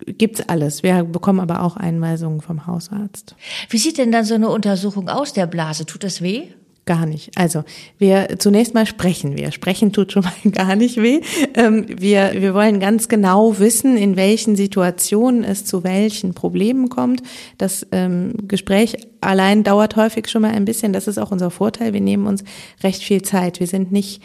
Gibt's 0.07 0.49
alles. 0.49 0.83
Wir 0.83 1.05
bekommen 1.05 1.41
aber 1.41 1.63
auch 1.63 1.77
Einweisungen 1.77 2.41
vom 2.41 2.67
Hausarzt. 2.67 3.37
Wie 3.69 3.79
sieht 3.79 3.99
denn 3.99 4.13
dann 4.13 4.25
so 4.25 4.35
eine 4.35 4.49
Untersuchung 4.49 5.09
aus 5.09 5.33
der 5.33 5.47
Blase? 5.47 5.87
Tut 5.87 6.05
das 6.05 6.23
weh? 6.23 6.49
Gar 6.87 7.07
nicht. 7.07 7.31
Also 7.37 7.65
wir 7.97 8.39
zunächst 8.39 8.75
mal 8.75 8.85
sprechen 8.85 9.39
wir. 9.39 9.53
Sprechen 9.53 9.93
tut 9.93 10.13
schon 10.13 10.25
mal 10.25 10.35
gar 10.53 10.77
nicht 10.77 11.01
weh. 11.01 11.21
Ähm, 11.55 11.87
wir, 11.89 12.33
wir 12.35 12.53
wollen 12.53 12.79
ganz 12.79 13.09
genau 13.09 13.59
wissen, 13.59 13.97
in 13.97 14.17
welchen 14.17 14.55
Situationen 14.55 15.45
es 15.45 15.65
zu 15.65 15.83
welchen 15.83 16.35
Problemen 16.35 16.91
kommt. 16.91 17.23
Das 17.57 17.87
ähm, 17.91 18.35
Gespräch 18.49 18.97
allein 19.23 19.65
dauert 19.65 19.97
häufig 19.97 20.29
schon 20.29 20.43
mal 20.43 20.51
ein 20.51 20.67
bisschen. 20.67 20.93
Das 20.93 21.09
ist 21.09 21.17
auch 21.17 21.31
unser 21.31 21.51
Vorteil. 21.51 21.95
Wir 21.95 22.03
nehmen 22.03 22.27
uns 22.27 22.45
recht 22.83 23.03
viel 23.03 23.23
Zeit. 23.23 23.61
Wir 23.61 23.67
sind 23.67 23.91
nicht 23.91 24.21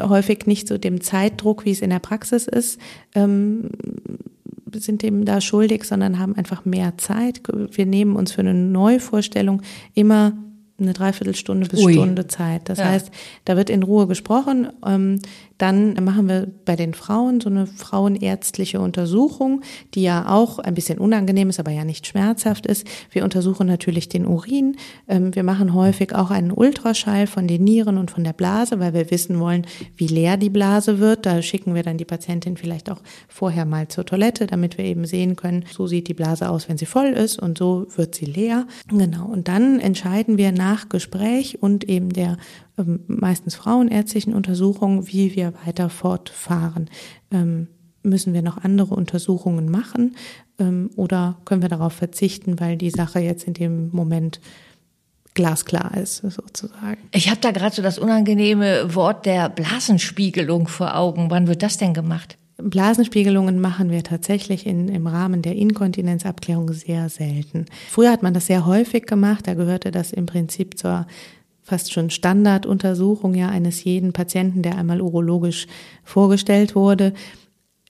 häufig 0.00 0.46
nicht 0.46 0.68
so 0.68 0.78
dem 0.78 1.00
Zeitdruck, 1.00 1.64
wie 1.64 1.72
es 1.72 1.80
in 1.80 1.90
der 1.90 1.98
Praxis 1.98 2.46
ist, 2.46 2.78
ähm, 3.14 3.70
sind 4.74 5.02
dem 5.02 5.24
da 5.24 5.40
schuldig, 5.40 5.84
sondern 5.84 6.18
haben 6.18 6.36
einfach 6.36 6.64
mehr 6.64 6.98
Zeit. 6.98 7.40
Wir 7.72 7.86
nehmen 7.86 8.16
uns 8.16 8.32
für 8.32 8.42
eine 8.42 8.54
Neuvorstellung 8.54 9.62
immer 9.94 10.34
eine 10.80 10.92
Dreiviertelstunde 10.92 11.68
bis 11.68 11.82
Ui. 11.84 11.92
Stunde 11.92 12.26
Zeit. 12.26 12.68
Das 12.68 12.78
ja. 12.78 12.86
heißt, 12.86 13.10
da 13.44 13.56
wird 13.56 13.70
in 13.70 13.82
Ruhe 13.82 14.06
gesprochen. 14.06 14.72
Ähm, 14.86 15.20
dann 15.58 15.94
machen 16.04 16.28
wir 16.28 16.48
bei 16.64 16.76
den 16.76 16.94
Frauen 16.94 17.40
so 17.40 17.50
eine 17.50 17.66
frauenärztliche 17.66 18.80
Untersuchung, 18.80 19.62
die 19.94 20.02
ja 20.02 20.28
auch 20.28 20.58
ein 20.58 20.74
bisschen 20.74 20.98
unangenehm 20.98 21.50
ist, 21.50 21.60
aber 21.60 21.70
ja 21.70 21.84
nicht 21.84 22.06
schmerzhaft 22.06 22.66
ist. 22.66 22.86
Wir 23.10 23.24
untersuchen 23.24 23.66
natürlich 23.66 24.08
den 24.08 24.26
Urin. 24.26 24.76
Ähm, 25.08 25.34
wir 25.34 25.42
machen 25.42 25.74
häufig 25.74 26.14
auch 26.14 26.30
einen 26.30 26.52
Ultraschall 26.52 27.26
von 27.26 27.46
den 27.46 27.64
Nieren 27.64 27.98
und 27.98 28.10
von 28.10 28.24
der 28.24 28.32
Blase, 28.32 28.80
weil 28.80 28.94
wir 28.94 29.10
wissen 29.10 29.40
wollen, 29.40 29.66
wie 29.96 30.06
leer 30.06 30.36
die 30.36 30.50
Blase 30.50 31.00
wird. 31.00 31.26
Da 31.26 31.42
schicken 31.42 31.74
wir 31.74 31.82
dann 31.82 31.98
die 31.98 32.04
Patientin 32.04 32.56
vielleicht 32.56 32.90
auch 32.90 33.02
vorher 33.28 33.66
mal 33.66 33.88
zur 33.88 34.06
Toilette, 34.06 34.46
damit 34.46 34.78
wir 34.78 34.84
eben 34.84 35.04
sehen 35.04 35.36
können, 35.36 35.64
so 35.70 35.86
sieht 35.86 36.08
die 36.08 36.14
Blase 36.14 36.48
aus, 36.48 36.68
wenn 36.68 36.78
sie 36.78 36.86
voll 36.86 37.08
ist 37.08 37.38
und 37.38 37.58
so 37.58 37.86
wird 37.96 38.14
sie 38.14 38.26
leer. 38.26 38.66
Genau. 38.88 39.26
Und 39.26 39.48
dann 39.48 39.80
entscheiden 39.80 40.38
wir 40.38 40.52
nach 40.52 40.78
nach 40.78 40.88
Gespräch 40.88 41.58
und 41.60 41.84
eben 41.84 42.10
der 42.10 42.36
ähm, 42.78 43.00
meistens 43.06 43.54
frauenärztlichen 43.54 44.34
Untersuchung, 44.34 45.08
wie 45.08 45.34
wir 45.34 45.52
weiter 45.66 45.90
fortfahren. 45.90 46.88
Ähm, 47.30 47.68
müssen 48.02 48.32
wir 48.32 48.42
noch 48.42 48.58
andere 48.58 48.94
Untersuchungen 48.94 49.70
machen 49.70 50.16
ähm, 50.58 50.90
oder 50.96 51.38
können 51.44 51.62
wir 51.62 51.68
darauf 51.68 51.92
verzichten, 51.92 52.60
weil 52.60 52.76
die 52.76 52.90
Sache 52.90 53.20
jetzt 53.20 53.44
in 53.44 53.54
dem 53.54 53.90
Moment 53.90 54.40
glasklar 55.34 55.96
ist, 55.96 56.16
sozusagen. 56.16 56.98
Ich 57.12 57.30
habe 57.30 57.40
da 57.40 57.52
gerade 57.52 57.74
so 57.74 57.82
das 57.82 57.98
unangenehme 57.98 58.94
Wort 58.94 59.24
der 59.24 59.48
Blasenspiegelung 59.48 60.66
vor 60.66 60.96
Augen. 60.96 61.30
Wann 61.30 61.46
wird 61.46 61.62
das 61.62 61.76
denn 61.76 61.94
gemacht? 61.94 62.38
Blasenspiegelungen 62.60 63.60
machen 63.60 63.90
wir 63.90 64.02
tatsächlich 64.02 64.66
in, 64.66 64.88
im 64.88 65.06
Rahmen 65.06 65.42
der 65.42 65.54
Inkontinenzabklärung 65.54 66.72
sehr 66.72 67.08
selten. 67.08 67.66
Früher 67.88 68.10
hat 68.10 68.24
man 68.24 68.34
das 68.34 68.46
sehr 68.46 68.66
häufig 68.66 69.06
gemacht, 69.06 69.46
da 69.46 69.54
gehörte 69.54 69.92
das 69.92 70.12
im 70.12 70.26
Prinzip 70.26 70.76
zur 70.76 71.06
fast 71.68 71.92
schon 71.92 72.08
Standarduntersuchung 72.08 73.34
ja 73.34 73.48
eines 73.50 73.84
jeden 73.84 74.12
Patienten, 74.14 74.62
der 74.62 74.78
einmal 74.78 75.02
urologisch 75.02 75.66
vorgestellt 76.02 76.74
wurde. 76.74 77.12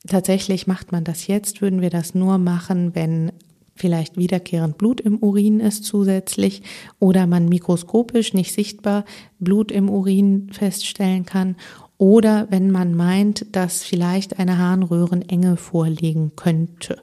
Tatsächlich 0.07 0.67
macht 0.67 0.91
man 0.91 1.05
das 1.05 1.29
jetzt, 1.29 1.62
würden 1.62 1.81
wir 1.81 1.91
das 1.91 2.14
nur 2.14 2.38
machen, 2.38 2.95
wenn 2.95 3.31
vielleicht 3.77 4.17
wiederkehrend 4.17 4.79
Blut 4.79 5.01
im 5.01 5.19
Urin 5.19 5.61
ist 5.61 5.85
zusätzlich 5.85 6.62
oder 6.99 7.29
man 7.29 7.49
mikroskopisch 7.49 8.35
nicht 8.35 8.53
sichtbar 8.53 9.05
Blut 9.38 9.71
im 9.71 9.88
Urin 9.88 10.49
feststellen 10.51 11.25
kann 11.25 11.55
oder 11.99 12.49
wenn 12.51 12.73
man 12.73 12.95
meint, 12.95 13.55
dass 13.55 13.85
vielleicht 13.85 14.41
eine 14.41 14.59
Harnröhrenenge 14.59 15.57
vorliegen 15.57 16.33
könnte. 16.35 17.03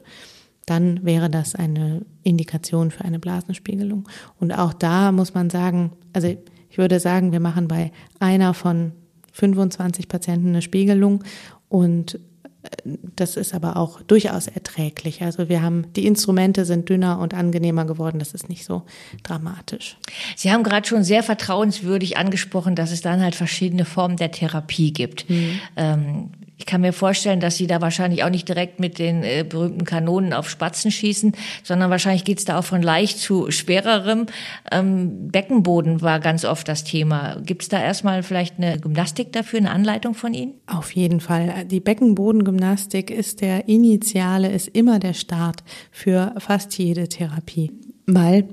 Dann 0.66 1.04
wäre 1.04 1.30
das 1.30 1.54
eine 1.54 2.04
Indikation 2.22 2.90
für 2.90 3.04
eine 3.04 3.18
Blasenspiegelung. 3.20 4.08
Und 4.40 4.52
auch 4.52 4.74
da 4.74 5.12
muss 5.12 5.32
man 5.32 5.48
sagen, 5.48 5.92
also 6.12 6.36
ich 6.76 6.78
würde 6.78 7.00
sagen, 7.00 7.32
wir 7.32 7.40
machen 7.40 7.68
bei 7.68 7.90
einer 8.20 8.52
von 8.52 8.92
25 9.32 10.08
Patienten 10.08 10.48
eine 10.48 10.60
Spiegelung 10.60 11.24
und 11.70 12.20
das 13.16 13.38
ist 13.38 13.54
aber 13.54 13.78
auch 13.78 14.02
durchaus 14.02 14.46
erträglich. 14.46 15.22
Also 15.22 15.48
wir 15.48 15.62
haben, 15.62 15.86
die 15.94 16.04
Instrumente 16.06 16.66
sind 16.66 16.90
dünner 16.90 17.18
und 17.18 17.32
angenehmer 17.32 17.86
geworden. 17.86 18.18
Das 18.18 18.34
ist 18.34 18.50
nicht 18.50 18.66
so 18.66 18.82
dramatisch. 19.22 19.96
Sie 20.36 20.52
haben 20.52 20.64
gerade 20.64 20.86
schon 20.86 21.02
sehr 21.02 21.22
vertrauenswürdig 21.22 22.18
angesprochen, 22.18 22.74
dass 22.74 22.92
es 22.92 23.00
dann 23.00 23.22
halt 23.22 23.36
verschiedene 23.36 23.86
Formen 23.86 24.18
der 24.18 24.32
Therapie 24.32 24.92
gibt. 24.92 25.30
Mhm. 25.30 25.60
Ähm, 25.76 26.30
ich 26.58 26.64
kann 26.64 26.80
mir 26.80 26.92
vorstellen, 26.92 27.40
dass 27.40 27.56
Sie 27.56 27.66
da 27.66 27.82
wahrscheinlich 27.82 28.24
auch 28.24 28.30
nicht 28.30 28.48
direkt 28.48 28.80
mit 28.80 28.98
den 28.98 29.22
äh, 29.22 29.44
berühmten 29.46 29.84
Kanonen 29.84 30.32
auf 30.32 30.48
Spatzen 30.48 30.90
schießen, 30.90 31.32
sondern 31.62 31.90
wahrscheinlich 31.90 32.24
geht 32.24 32.38
es 32.38 32.46
da 32.46 32.58
auch 32.58 32.64
von 32.64 32.80
leicht 32.80 33.18
zu 33.18 33.50
schwererem. 33.50 34.26
Ähm, 34.72 35.28
Beckenboden 35.28 36.00
war 36.00 36.18
ganz 36.18 36.44
oft 36.44 36.66
das 36.66 36.84
Thema. 36.84 37.36
Gibt 37.44 37.62
es 37.62 37.68
da 37.68 37.82
erstmal 37.82 38.22
vielleicht 38.22 38.56
eine 38.58 38.78
Gymnastik 38.78 39.32
dafür, 39.32 39.58
eine 39.58 39.70
Anleitung 39.70 40.14
von 40.14 40.32
Ihnen? 40.32 40.54
Auf 40.66 40.92
jeden 40.92 41.20
Fall. 41.20 41.66
Die 41.66 41.80
Beckenbodengymnastik 41.80 43.10
ist 43.10 43.42
der 43.42 43.68
initiale, 43.68 44.50
ist 44.50 44.68
immer 44.68 44.98
der 44.98 45.14
Start 45.14 45.62
für 45.90 46.34
fast 46.38 46.76
jede 46.78 47.08
Therapie. 47.08 47.70
Weil 48.06 48.48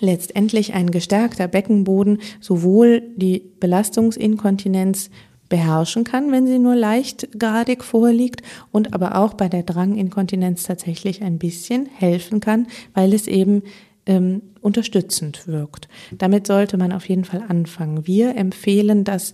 letztendlich 0.00 0.74
ein 0.74 0.90
gestärkter 0.90 1.48
Beckenboden 1.48 2.18
sowohl 2.40 3.02
die 3.16 3.42
Belastungsinkontinenz 3.60 5.10
beherrschen 5.48 6.04
kann, 6.04 6.32
wenn 6.32 6.46
sie 6.46 6.58
nur 6.58 6.74
leichtgradig 6.74 7.84
vorliegt 7.84 8.42
und 8.72 8.94
aber 8.94 9.16
auch 9.16 9.34
bei 9.34 9.48
der 9.48 9.62
Dranginkontinenz 9.62 10.64
tatsächlich 10.64 11.22
ein 11.22 11.38
bisschen 11.38 11.86
helfen 11.86 12.40
kann, 12.40 12.66
weil 12.94 13.12
es 13.12 13.26
eben 13.26 13.62
ähm, 14.06 14.42
unterstützend 14.60 15.46
wirkt. 15.46 15.88
Damit 16.12 16.46
sollte 16.46 16.76
man 16.76 16.92
auf 16.92 17.08
jeden 17.08 17.24
Fall 17.24 17.42
anfangen. 17.46 18.06
Wir 18.06 18.36
empfehlen 18.36 19.04
das 19.04 19.32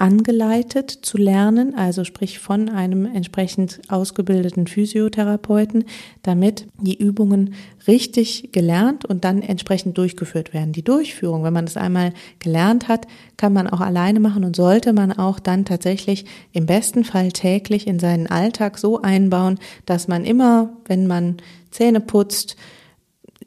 angeleitet 0.00 0.90
zu 0.90 1.18
lernen, 1.18 1.74
also 1.74 2.04
sprich 2.04 2.38
von 2.38 2.70
einem 2.70 3.04
entsprechend 3.04 3.80
ausgebildeten 3.88 4.66
Physiotherapeuten, 4.66 5.84
damit 6.22 6.66
die 6.78 6.98
Übungen 6.98 7.54
richtig 7.86 8.50
gelernt 8.52 9.04
und 9.04 9.24
dann 9.24 9.42
entsprechend 9.42 9.98
durchgeführt 9.98 10.54
werden. 10.54 10.72
Die 10.72 10.82
Durchführung, 10.82 11.44
wenn 11.44 11.52
man 11.52 11.66
das 11.66 11.76
einmal 11.76 12.14
gelernt 12.38 12.88
hat, 12.88 13.06
kann 13.36 13.52
man 13.52 13.68
auch 13.68 13.80
alleine 13.80 14.20
machen 14.20 14.44
und 14.44 14.56
sollte 14.56 14.94
man 14.94 15.12
auch 15.12 15.38
dann 15.38 15.66
tatsächlich 15.66 16.24
im 16.52 16.64
besten 16.64 17.04
Fall 17.04 17.30
täglich 17.32 17.86
in 17.86 17.98
seinen 17.98 18.26
Alltag 18.26 18.78
so 18.78 19.02
einbauen, 19.02 19.58
dass 19.84 20.08
man 20.08 20.24
immer, 20.24 20.70
wenn 20.86 21.06
man 21.06 21.36
Zähne 21.70 22.00
putzt, 22.00 22.56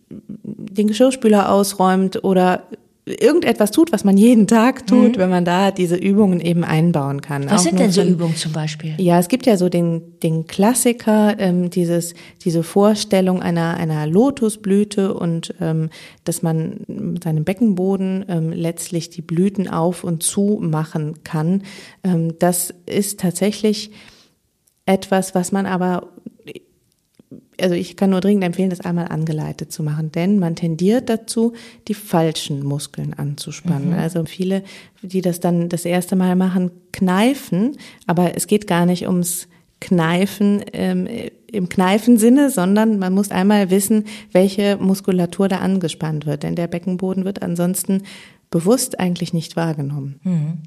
den 0.10 0.88
Geschirrspüler 0.88 1.52
ausräumt 1.52 2.24
oder 2.24 2.68
irgendetwas 3.06 3.72
tut, 3.72 3.92
was 3.92 4.06
man 4.06 4.18
jeden 4.18 4.48
Tag 4.48 4.88
tut, 4.88 5.18
mhm. 5.18 5.20
wenn 5.20 5.30
man 5.30 5.44
da 5.44 5.72
diese 5.72 5.96
Übungen 5.96 6.40
eben 6.40 6.64
einbauen 6.64 7.20
kann. 7.20 7.46
Was 7.46 7.62
Auch 7.62 7.66
sind 7.66 7.80
denn 7.80 7.92
so 7.92 8.02
Übungen 8.02 8.38
zum 8.38 8.54
Beispiel? 8.54 8.94
Ja, 8.98 9.20
es 9.20 9.28
gibt 9.28 9.46
ja 9.46 9.58
so 9.58 9.68
den, 9.68 10.20
den 10.22 10.48
Klassiker, 10.48 11.38
ähm, 11.38 11.70
dieses, 11.70 12.14
diese 12.44 12.64
Vorstellung 12.64 13.42
einer, 13.42 13.76
einer 13.76 14.08
Lotusblüte 14.08 15.14
und 15.14 15.54
ähm, 15.60 15.90
dass 16.24 16.44
man 16.44 16.82
mit 16.88 17.26
seinem 17.26 17.44
Beckenboden 17.44 18.26
ähm, 18.30 18.52
letztlich 18.54 19.10
die 19.10 19.22
Blüten 19.22 19.68
auf 19.68 20.06
und 20.06 20.24
zu 20.24 20.60
machen 20.62 21.24
kann. 21.26 21.64
Ähm, 22.06 22.40
das 22.40 22.74
ist 22.86 23.20
tatsächlich 23.20 23.92
etwas, 24.86 25.36
was 25.36 25.52
man 25.52 25.66
aber 25.66 26.10
also 27.62 27.76
ich 27.76 27.96
kann 27.96 28.10
nur 28.10 28.22
dringend 28.22 28.44
empfehlen, 28.44 28.70
das 28.70 28.82
einmal 28.82 29.08
angeleitet 29.08 29.72
zu 29.72 29.84
machen, 29.84 30.12
denn 30.12 30.40
man 30.40 30.56
tendiert 30.56 31.10
dazu, 31.10 31.54
die 31.88 31.94
falschen 31.94 32.64
Muskeln 32.64 33.14
anzuspannen. 33.14 33.92
Mhm. 33.92 34.00
Also 34.00 34.26
viele, 34.26 34.64
die 35.02 35.22
das 35.22 35.40
dann 35.40 35.70
das 35.70 35.86
erste 35.86 36.16
Mal 36.16 36.36
machen, 36.36 36.72
kneifen, 36.92 37.78
aber 38.08 38.36
es 38.36 38.48
geht 38.48 38.68
gar 38.68 38.86
nicht 38.86 39.08
ums 39.08 39.48
Kneifen 39.80 40.64
ähm, 40.72 41.08
im 41.52 41.70
Kneifensinne, 41.70 42.50
sondern 42.50 43.00
man 43.00 43.14
muss 43.14 43.32
einmal 43.32 43.70
wissen, 43.70 44.06
welche 44.32 44.78
Muskulatur 44.78 45.50
da 45.50 45.58
angespannt 45.58 46.26
wird, 46.26 46.44
denn 46.44 46.56
der 46.56 46.68
Beckenboden 46.68 47.26
wird 47.26 47.42
ansonsten 47.42 48.04
bewusst 48.50 49.00
eigentlich 49.00 49.34
nicht 49.34 49.56
wahrgenommen. 49.56 50.20
Mhm. 50.24 50.58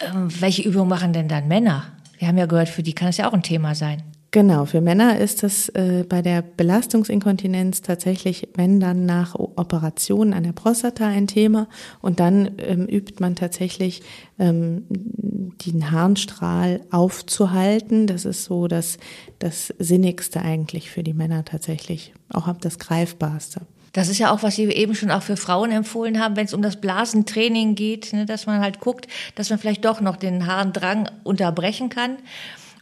Ähm, 0.00 0.28
welche 0.40 0.62
Übungen 0.62 0.88
machen 0.88 1.12
denn 1.12 1.28
dann 1.28 1.48
Männer? 1.48 1.84
Wir 2.18 2.28
haben 2.28 2.38
ja 2.38 2.46
gehört, 2.46 2.68
für 2.68 2.82
die 2.82 2.92
kann 2.92 3.08
es 3.08 3.16
ja 3.16 3.28
auch 3.28 3.32
ein 3.32 3.42
Thema 3.42 3.74
sein. 3.74 4.02
Genau, 4.34 4.64
für 4.64 4.80
Männer 4.80 5.18
ist 5.18 5.42
das 5.42 5.68
äh, 5.68 6.06
bei 6.08 6.22
der 6.22 6.40
Belastungsinkontinenz 6.40 7.82
tatsächlich, 7.82 8.48
wenn 8.54 8.80
dann 8.80 9.04
nach 9.04 9.34
Operationen 9.34 10.32
an 10.32 10.42
der 10.42 10.52
Prostata 10.52 11.06
ein 11.06 11.26
Thema 11.26 11.68
und 12.00 12.18
dann 12.18 12.52
ähm, 12.56 12.86
übt 12.86 13.16
man 13.20 13.36
tatsächlich 13.36 14.02
ähm, 14.38 14.86
den 14.88 15.90
Harnstrahl 15.90 16.80
aufzuhalten. 16.90 18.06
Das 18.06 18.24
ist 18.24 18.44
so 18.44 18.68
das, 18.68 18.96
das 19.38 19.74
Sinnigste 19.78 20.40
eigentlich 20.40 20.90
für 20.90 21.02
die 21.02 21.12
Männer 21.12 21.44
tatsächlich, 21.44 22.14
auch 22.30 22.50
das 22.58 22.78
Greifbarste. 22.78 23.60
Das 23.92 24.08
ist 24.08 24.16
ja 24.16 24.32
auch, 24.32 24.42
was 24.42 24.56
Sie 24.56 24.64
eben 24.64 24.94
schon 24.94 25.10
auch 25.10 25.22
für 25.22 25.36
Frauen 25.36 25.70
empfohlen 25.70 26.18
haben, 26.18 26.36
wenn 26.36 26.46
es 26.46 26.54
um 26.54 26.62
das 26.62 26.80
Blasentraining 26.80 27.74
geht, 27.74 28.14
ne, 28.14 28.24
dass 28.24 28.46
man 28.46 28.62
halt 28.62 28.80
guckt, 28.80 29.08
dass 29.34 29.50
man 29.50 29.58
vielleicht 29.58 29.84
doch 29.84 30.00
noch 30.00 30.16
den 30.16 30.46
Harndrang 30.46 31.10
unterbrechen 31.22 31.90
kann 31.90 32.16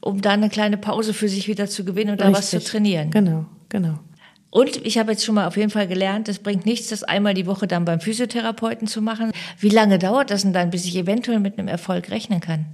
um 0.01 0.21
da 0.21 0.31
eine 0.31 0.49
kleine 0.49 0.77
Pause 0.77 1.15
für 1.15 1.29
sich 1.29 1.49
wieder 1.49 1.67
zu 1.67 1.85
gewinnen 1.85 2.13
und 2.13 2.21
da 2.21 2.33
was 2.33 2.51
zu 2.51 2.63
trainieren. 2.63 3.11
Genau, 3.11 3.47
genau. 3.69 3.99
Und 4.51 4.85
ich 4.85 4.99
habe 4.99 5.13
jetzt 5.13 5.25
schon 5.25 5.37
mal 5.37 5.47
auf 5.47 5.57
jeden 5.57 5.71
Fall 5.71 5.87
gelernt, 5.87 6.29
es 6.29 6.41
bringt 6.41 6.67
nichts, 6.67 6.89
das 6.89 7.05
einmal 7.05 7.35
die 7.35 7.47
Woche 7.47 7.69
dann 7.69 7.85
beim 7.85 8.01
Physiotherapeuten 8.01 8.89
zu 8.89 9.01
machen. 9.01 9.31
Wie 9.59 9.69
lange 9.69 9.99
dauert 9.99 10.31
das 10.31 10.43
denn 10.43 10.53
dann, 10.53 10.71
bis 10.71 10.85
ich 10.85 10.97
eventuell 10.97 11.39
mit 11.39 11.57
einem 11.57 11.69
Erfolg 11.69 12.11
rechnen 12.11 12.41
kann? 12.41 12.67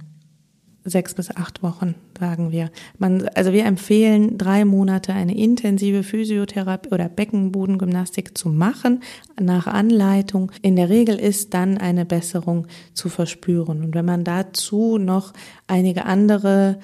Sechs 0.83 1.13
bis 1.13 1.29
acht 1.35 1.61
Wochen, 1.63 1.95
sagen 2.17 2.51
wir. 2.51 2.71
Man, 2.97 3.27
also 3.35 3.51
wir 3.51 3.65
empfehlen 3.65 4.37
drei 4.37 4.63
Monate 4.63 5.13
eine 5.13 5.37
intensive 5.37 6.01
Physiotherapie 6.01 6.89
oder 6.89 7.09
Beckenbodengymnastik 7.09 8.37
zu 8.37 8.49
machen 8.49 9.03
nach 9.39 9.67
Anleitung. 9.67 10.51
In 10.61 10.77
der 10.77 10.89
Regel 10.89 11.19
ist 11.19 11.53
dann 11.53 11.77
eine 11.77 12.05
Besserung 12.05 12.67
zu 12.93 13.09
verspüren. 13.09 13.83
Und 13.83 13.95
wenn 13.95 14.05
man 14.05 14.23
dazu 14.23 14.97
noch 14.97 15.33
einige 15.67 16.05
andere 16.05 16.79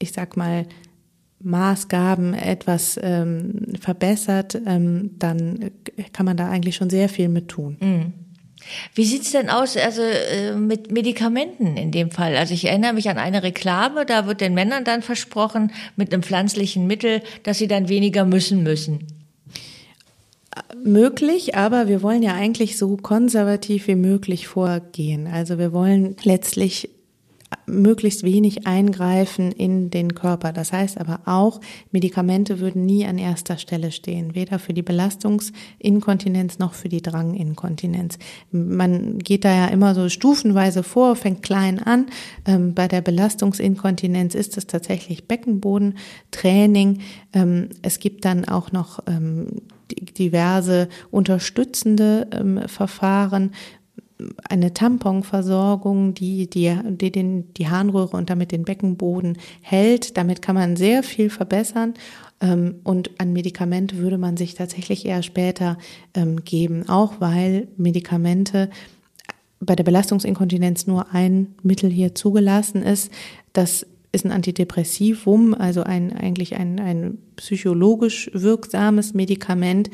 ich 0.00 0.12
sag 0.12 0.36
mal, 0.36 0.66
Maßgaben 1.42 2.34
etwas 2.34 2.98
ähm, 3.02 3.74
verbessert, 3.80 4.60
ähm, 4.66 5.12
dann 5.18 5.70
kann 6.12 6.26
man 6.26 6.36
da 6.36 6.50
eigentlich 6.50 6.76
schon 6.76 6.90
sehr 6.90 7.08
viel 7.08 7.28
mit 7.28 7.48
tun. 7.48 7.76
Mhm. 7.80 8.12
Wie 8.94 9.04
sieht's 9.04 9.32
denn 9.32 9.48
aus 9.48 9.76
also 9.76 10.02
äh, 10.02 10.54
mit 10.54 10.92
Medikamenten 10.92 11.78
in 11.78 11.92
dem 11.92 12.10
Fall? 12.10 12.36
Also 12.36 12.52
ich 12.52 12.66
erinnere 12.66 12.92
mich 12.92 13.08
an 13.08 13.16
eine 13.16 13.42
Reklame, 13.42 14.04
da 14.04 14.26
wird 14.26 14.42
den 14.42 14.52
Männern 14.52 14.84
dann 14.84 15.00
versprochen, 15.00 15.72
mit 15.96 16.12
einem 16.12 16.22
pflanzlichen 16.22 16.86
Mittel, 16.86 17.22
dass 17.42 17.56
sie 17.56 17.68
dann 17.68 17.88
weniger 17.88 18.26
müssen 18.26 18.62
müssen. 18.62 19.06
Möglich, 20.84 21.54
aber 21.54 21.88
wir 21.88 22.02
wollen 22.02 22.22
ja 22.22 22.34
eigentlich 22.34 22.76
so 22.76 22.96
konservativ 22.96 23.86
wie 23.86 23.94
möglich 23.94 24.46
vorgehen. 24.46 25.26
Also 25.26 25.58
wir 25.58 25.72
wollen 25.72 26.16
letztlich 26.22 26.90
möglichst 27.66 28.22
wenig 28.22 28.66
eingreifen 28.66 29.52
in 29.52 29.90
den 29.90 30.14
Körper. 30.14 30.52
Das 30.52 30.72
heißt 30.72 30.98
aber 30.98 31.20
auch, 31.26 31.60
Medikamente 31.90 32.60
würden 32.60 32.84
nie 32.86 33.06
an 33.06 33.18
erster 33.18 33.58
Stelle 33.58 33.92
stehen, 33.92 34.34
weder 34.34 34.58
für 34.58 34.72
die 34.72 34.82
Belastungsinkontinenz 34.82 36.58
noch 36.58 36.74
für 36.74 36.88
die 36.88 37.02
Dranginkontinenz. 37.02 38.18
Man 38.50 39.18
geht 39.18 39.44
da 39.44 39.54
ja 39.54 39.66
immer 39.66 39.94
so 39.94 40.08
stufenweise 40.08 40.82
vor, 40.82 41.16
fängt 41.16 41.42
klein 41.42 41.78
an. 41.78 42.06
Ähm, 42.46 42.74
bei 42.74 42.88
der 42.88 43.00
Belastungsinkontinenz 43.00 44.34
ist 44.34 44.56
es 44.56 44.66
tatsächlich 44.66 45.26
Beckenbodentraining. 45.26 47.00
Ähm, 47.32 47.68
es 47.82 47.98
gibt 47.98 48.24
dann 48.24 48.44
auch 48.46 48.72
noch 48.72 49.00
ähm, 49.06 49.46
diverse 49.90 50.88
unterstützende 51.10 52.28
ähm, 52.32 52.60
Verfahren, 52.66 53.52
eine 54.48 54.74
Tamponversorgung, 54.74 56.14
die, 56.14 56.48
die, 56.48 56.76
die 56.84 57.12
den, 57.12 57.52
die 57.54 57.68
Harnröhre 57.68 58.16
und 58.16 58.30
damit 58.30 58.52
den 58.52 58.64
Beckenboden 58.64 59.38
hält. 59.60 60.16
Damit 60.16 60.42
kann 60.42 60.54
man 60.54 60.76
sehr 60.76 61.02
viel 61.02 61.30
verbessern. 61.30 61.94
Ähm, 62.40 62.76
und 62.84 63.10
an 63.18 63.32
Medikamente 63.32 63.98
würde 63.98 64.18
man 64.18 64.36
sich 64.36 64.54
tatsächlich 64.54 65.06
eher 65.06 65.22
später 65.22 65.78
ähm, 66.14 66.44
geben, 66.44 66.88
auch 66.88 67.14
weil 67.20 67.68
Medikamente 67.76 68.70
bei 69.60 69.76
der 69.76 69.84
Belastungsinkontinenz 69.84 70.86
nur 70.86 71.12
ein 71.12 71.54
Mittel 71.62 71.90
hier 71.90 72.14
zugelassen 72.14 72.82
ist. 72.82 73.12
Das 73.52 73.86
ist 74.12 74.24
ein 74.24 74.32
Antidepressivum, 74.32 75.54
also 75.54 75.82
ein, 75.82 76.16
eigentlich 76.16 76.56
ein, 76.56 76.80
ein 76.80 77.18
psychologisch 77.36 78.30
wirksames 78.32 79.14
Medikament. 79.14 79.90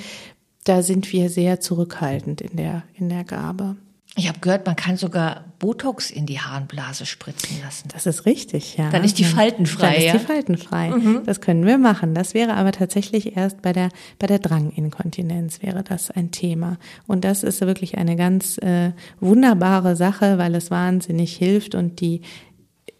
Da 0.64 0.82
sind 0.82 1.12
wir 1.12 1.28
sehr 1.28 1.60
zurückhaltend 1.60 2.40
in 2.40 2.56
der, 2.56 2.84
in 2.94 3.08
der 3.08 3.24
Gabe. 3.24 3.76
Ich 4.18 4.28
habe 4.28 4.40
gehört, 4.40 4.64
man 4.64 4.76
kann 4.76 4.96
sogar 4.96 5.44
Botox 5.58 6.10
in 6.10 6.24
die 6.24 6.40
Harnblase 6.40 7.04
spritzen 7.04 7.58
lassen. 7.62 7.88
Das 7.92 8.06
ist 8.06 8.24
richtig, 8.24 8.78
ja. 8.78 8.88
Dann 8.88 9.04
ist 9.04 9.18
die 9.18 9.24
faltenfrei. 9.24 9.94
Dann 9.94 10.02
ist 10.02 10.12
die 10.14 10.26
faltenfrei. 10.26 10.90
Mhm. 10.90 11.22
Das 11.26 11.42
können 11.42 11.66
wir 11.66 11.76
machen. 11.76 12.14
Das 12.14 12.32
wäre 12.32 12.54
aber 12.54 12.72
tatsächlich 12.72 13.36
erst 13.36 13.60
bei 13.60 13.74
der 13.74 13.90
bei 14.18 14.26
der 14.26 14.38
Dranginkontinenz 14.38 15.62
wäre 15.62 15.82
das 15.82 16.10
ein 16.10 16.30
Thema. 16.30 16.78
Und 17.06 17.24
das 17.24 17.42
ist 17.42 17.60
wirklich 17.60 17.98
eine 17.98 18.16
ganz 18.16 18.56
äh, 18.58 18.92
wunderbare 19.20 19.96
Sache, 19.96 20.38
weil 20.38 20.54
es 20.54 20.70
wahnsinnig 20.70 21.36
hilft 21.36 21.74
und 21.74 22.00
die 22.00 22.22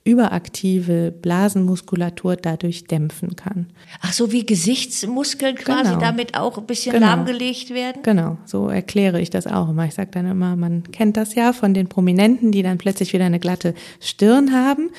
überaktive 0.07 1.12
Blasenmuskulatur 1.21 2.37
dadurch 2.37 2.85
dämpfen 2.85 3.35
kann. 3.35 3.66
Ach 4.01 4.12
so, 4.12 4.31
wie 4.31 4.47
Gesichtsmuskeln 4.47 5.57
quasi 5.57 5.90
genau. 5.90 6.01
damit 6.01 6.37
auch 6.37 6.59
ein 6.59 6.66
bisschen 6.66 6.92
genau. 6.92 7.07
lahmgelegt 7.07 7.71
werden? 7.71 8.03
Genau, 8.03 8.38
so 8.45 8.69
erkläre 8.69 9.21
ich 9.21 9.31
das 9.31 9.49
auch 9.49 9.69
immer. 9.69 9.85
Ich 9.85 9.95
sage 9.95 10.11
dann 10.12 10.31
immer, 10.31 10.55
man 10.55 10.85
kennt 10.92 11.16
das 11.16 11.35
ja 11.35 11.53
von 11.53 11.75
den 11.75 11.88
Prominenten, 11.88 12.53
die 12.53 12.62
dann 12.62 12.79
plötzlich 12.79 13.12
wieder 13.12 13.25
eine 13.25 13.40
glatte 13.40 13.75
Stirn 14.01 14.53
haben 14.53 14.90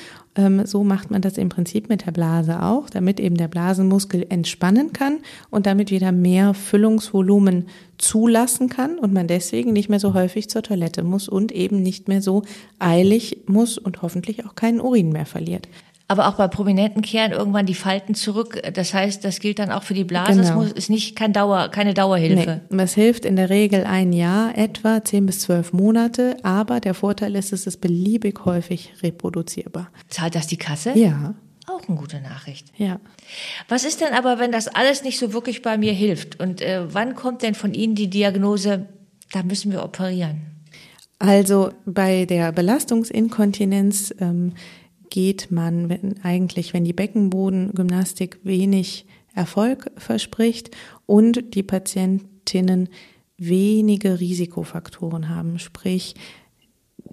so 0.64 0.84
macht 0.84 1.10
man 1.10 1.20
das 1.20 1.36
im 1.36 1.48
Prinzip 1.48 1.88
mit 1.88 2.06
der 2.06 2.12
Blase 2.12 2.62
auch, 2.62 2.88
damit 2.90 3.18
eben 3.18 3.36
der 3.36 3.48
Blasenmuskel 3.48 4.24
entspannen 4.28 4.92
kann 4.92 5.18
und 5.50 5.66
damit 5.66 5.90
wieder 5.90 6.12
mehr 6.12 6.54
Füllungsvolumen 6.54 7.66
zulassen 7.98 8.68
kann 8.68 8.98
und 8.98 9.12
man 9.12 9.26
deswegen 9.26 9.72
nicht 9.72 9.88
mehr 9.88 9.98
so 9.98 10.14
häufig 10.14 10.48
zur 10.48 10.62
Toilette 10.62 11.02
muss 11.02 11.28
und 11.28 11.50
eben 11.50 11.82
nicht 11.82 12.06
mehr 12.06 12.22
so 12.22 12.42
eilig 12.78 13.38
muss 13.46 13.78
und 13.78 14.02
hoffentlich 14.02 14.46
auch 14.46 14.54
keinen 14.54 14.80
Urin 14.80 15.10
mehr 15.10 15.26
verliert. 15.26 15.68
Aber 16.10 16.26
auch 16.26 16.36
bei 16.36 16.48
Prominenten 16.48 17.02
kehren 17.02 17.32
irgendwann 17.32 17.66
die 17.66 17.74
Falten 17.74 18.14
zurück. 18.14 18.62
Das 18.72 18.94
heißt, 18.94 19.22
das 19.24 19.40
gilt 19.40 19.58
dann 19.58 19.70
auch 19.70 19.82
für 19.82 19.92
die 19.92 20.04
Blase. 20.04 20.40
Genau. 20.40 20.62
Es 20.62 20.72
ist 20.72 20.88
nicht 20.88 21.16
kein 21.16 21.34
Dauer, 21.34 21.68
keine 21.68 21.92
Dauerhilfe. 21.92 22.62
Nee, 22.70 22.82
es 22.82 22.94
hilft 22.94 23.26
in 23.26 23.36
der 23.36 23.50
Regel 23.50 23.84
ein 23.84 24.14
Jahr, 24.14 24.56
etwa 24.56 25.04
zehn 25.04 25.26
bis 25.26 25.40
zwölf 25.40 25.74
Monate. 25.74 26.38
Aber 26.42 26.80
der 26.80 26.94
Vorteil 26.94 27.36
ist, 27.36 27.52
es 27.52 27.66
ist 27.66 27.82
beliebig 27.82 28.46
häufig 28.46 28.94
reproduzierbar. 29.02 29.90
Zahlt 30.08 30.34
das 30.34 30.46
die 30.46 30.56
Kasse? 30.56 30.92
Ja. 30.98 31.34
Auch 31.66 31.86
eine 31.86 31.98
gute 31.98 32.22
Nachricht. 32.22 32.72
Ja. 32.78 33.00
Was 33.68 33.84
ist 33.84 34.00
denn 34.00 34.14
aber, 34.14 34.38
wenn 34.38 34.50
das 34.50 34.68
alles 34.68 35.02
nicht 35.04 35.18
so 35.18 35.34
wirklich 35.34 35.60
bei 35.60 35.76
mir 35.76 35.92
hilft? 35.92 36.40
Und 36.40 36.62
äh, 36.62 36.82
wann 36.90 37.16
kommt 37.16 37.42
denn 37.42 37.54
von 37.54 37.74
Ihnen 37.74 37.94
die 37.94 38.08
Diagnose, 38.08 38.86
da 39.32 39.42
müssen 39.42 39.72
wir 39.72 39.84
operieren? 39.84 40.40
Also 41.18 41.70
bei 41.84 42.24
der 42.24 42.52
Belastungsinkontinenz 42.52 44.14
ähm, 44.20 44.52
geht 45.10 45.50
man, 45.50 45.88
wenn 45.88 46.22
eigentlich, 46.22 46.74
wenn 46.74 46.84
die 46.84 46.92
Beckenbodengymnastik 46.92 48.40
wenig 48.42 49.06
Erfolg 49.34 49.90
verspricht 49.96 50.70
und 51.06 51.54
die 51.54 51.62
Patientinnen 51.62 52.88
wenige 53.36 54.20
Risikofaktoren 54.20 55.28
haben, 55.28 55.58
sprich 55.58 56.14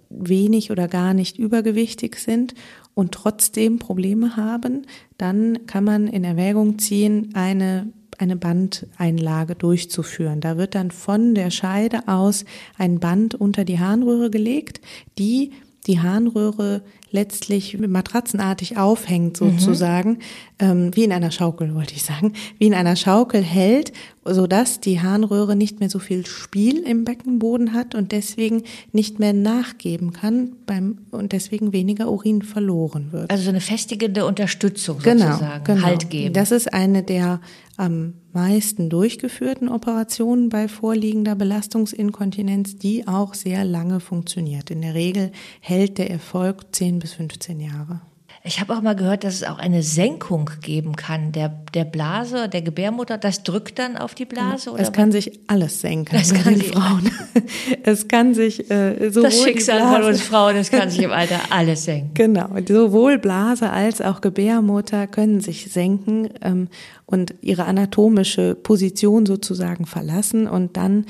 wenig 0.09 0.71
oder 0.71 0.87
gar 0.87 1.13
nicht 1.13 1.37
übergewichtig 1.37 2.17
sind 2.17 2.55
und 2.93 3.11
trotzdem 3.11 3.79
Probleme 3.79 4.35
haben, 4.35 4.87
dann 5.17 5.65
kann 5.67 5.83
man 5.83 6.07
in 6.07 6.23
Erwägung 6.23 6.79
ziehen, 6.79 7.29
eine 7.33 7.91
eine 8.17 8.35
Bandeinlage 8.35 9.55
durchzuführen. 9.55 10.41
Da 10.41 10.57
wird 10.57 10.75
dann 10.75 10.91
von 10.91 11.35
der 11.35 11.51
Scheide 11.51 12.07
aus 12.07 12.45
ein 12.77 12.99
Band 12.99 13.35
unter 13.35 13.65
die 13.65 13.79
Harnröhre 13.79 14.29
gelegt, 14.29 14.81
die 15.17 15.51
die 15.87 15.99
Harnröhre 15.99 16.81
letztlich 17.11 17.77
matratzenartig 17.79 18.77
aufhängt 18.77 19.37
sozusagen, 19.37 20.09
mhm. 20.11 20.17
ähm, 20.59 20.95
wie 20.95 21.03
in 21.03 21.13
einer 21.13 21.31
Schaukel 21.31 21.73
wollte 21.73 21.93
ich 21.95 22.03
sagen, 22.03 22.33
wie 22.57 22.67
in 22.67 22.73
einer 22.73 22.95
Schaukel 22.95 23.41
hält, 23.41 23.93
so 24.25 24.47
dass 24.47 24.81
die 24.81 25.01
Harnröhre 25.01 25.55
nicht 25.55 25.79
mehr 25.79 25.89
so 25.89 25.99
viel 25.99 26.25
Spiel 26.25 26.79
im 26.79 27.05
Beckenboden 27.05 27.73
hat 27.73 27.95
und 27.95 28.11
deswegen 28.11 28.63
nicht 28.91 29.19
mehr 29.19 29.33
nachgeben 29.33 30.13
kann 30.13 30.53
beim 30.65 30.97
und 31.11 31.31
deswegen 31.31 31.71
weniger 31.73 32.11
Urin 32.11 32.41
verloren 32.41 33.11
wird. 33.11 33.31
Also 33.31 33.43
so 33.43 33.49
eine 33.49 33.61
festigende 33.61 34.25
Unterstützung 34.25 34.99
genau, 34.99 35.27
sozusagen, 35.27 35.63
genau. 35.63 35.83
Halt 35.83 36.09
geben. 36.09 36.33
Das 36.33 36.51
ist 36.51 36.73
eine 36.73 37.03
der 37.03 37.39
am 37.77 38.13
meisten 38.33 38.89
durchgeführten 38.89 39.69
Operationen 39.69 40.49
bei 40.49 40.67
vorliegender 40.67 41.35
Belastungsinkontinenz, 41.35 42.77
die 42.77 43.07
auch 43.07 43.33
sehr 43.33 43.65
lange 43.65 43.99
funktioniert. 43.99 44.71
In 44.71 44.81
der 44.81 44.93
Regel 44.93 45.31
hält 45.59 45.97
der 45.97 46.09
Erfolg 46.09 46.73
10 46.75 46.99
bis 46.99 47.13
15 47.13 47.59
Jahre. 47.59 48.01
Ich 48.47 48.59
habe 48.59 48.75
auch 48.75 48.81
mal 48.81 48.95
gehört, 48.95 49.23
dass 49.23 49.33
es 49.33 49.43
auch 49.43 49.57
eine 49.57 49.81
Senkung 49.81 50.51
geben 50.61 50.95
kann 50.95 51.31
der, 51.31 51.49
der 51.73 51.83
Blase, 51.83 52.47
der 52.47 52.61
Gebärmutter. 52.61 53.17
Das 53.17 53.41
drückt 53.41 53.79
dann 53.79 53.97
auf 53.97 54.13
die 54.13 54.25
Blase? 54.25 54.69
Oder 54.69 54.83
es 54.83 54.91
kann 54.91 55.11
sich 55.11 55.39
alles 55.47 55.81
senken 55.81 56.15
das 56.15 56.31
kann 56.31 56.53
den 56.53 56.61
Frauen. 56.61 57.09
es 57.83 58.07
kann 58.07 58.35
sich 58.35 58.69
äh, 58.69 59.09
sowohl 59.09 59.29
Das 59.29 59.41
Schicksal 59.41 59.81
von 59.81 60.03
uns 60.03 60.21
Frauen, 60.21 60.55
das 60.55 60.69
kann 60.69 60.91
sich 60.91 61.01
im 61.01 61.11
Alter 61.11 61.39
alles 61.49 61.85
senken. 61.85 62.11
Genau, 62.13 62.49
sowohl 62.67 63.17
Blase 63.17 63.71
als 63.71 63.99
auch 63.99 64.21
Gebärmutter 64.21 65.07
können 65.07 65.41
sich 65.41 65.71
senken 65.71 66.29
ähm, 66.43 66.67
und 67.07 67.33
ihre 67.41 67.65
anatomische 67.65 68.53
Position 68.53 69.25
sozusagen 69.25 69.87
verlassen 69.87 70.47
und 70.47 70.77
dann 70.77 71.07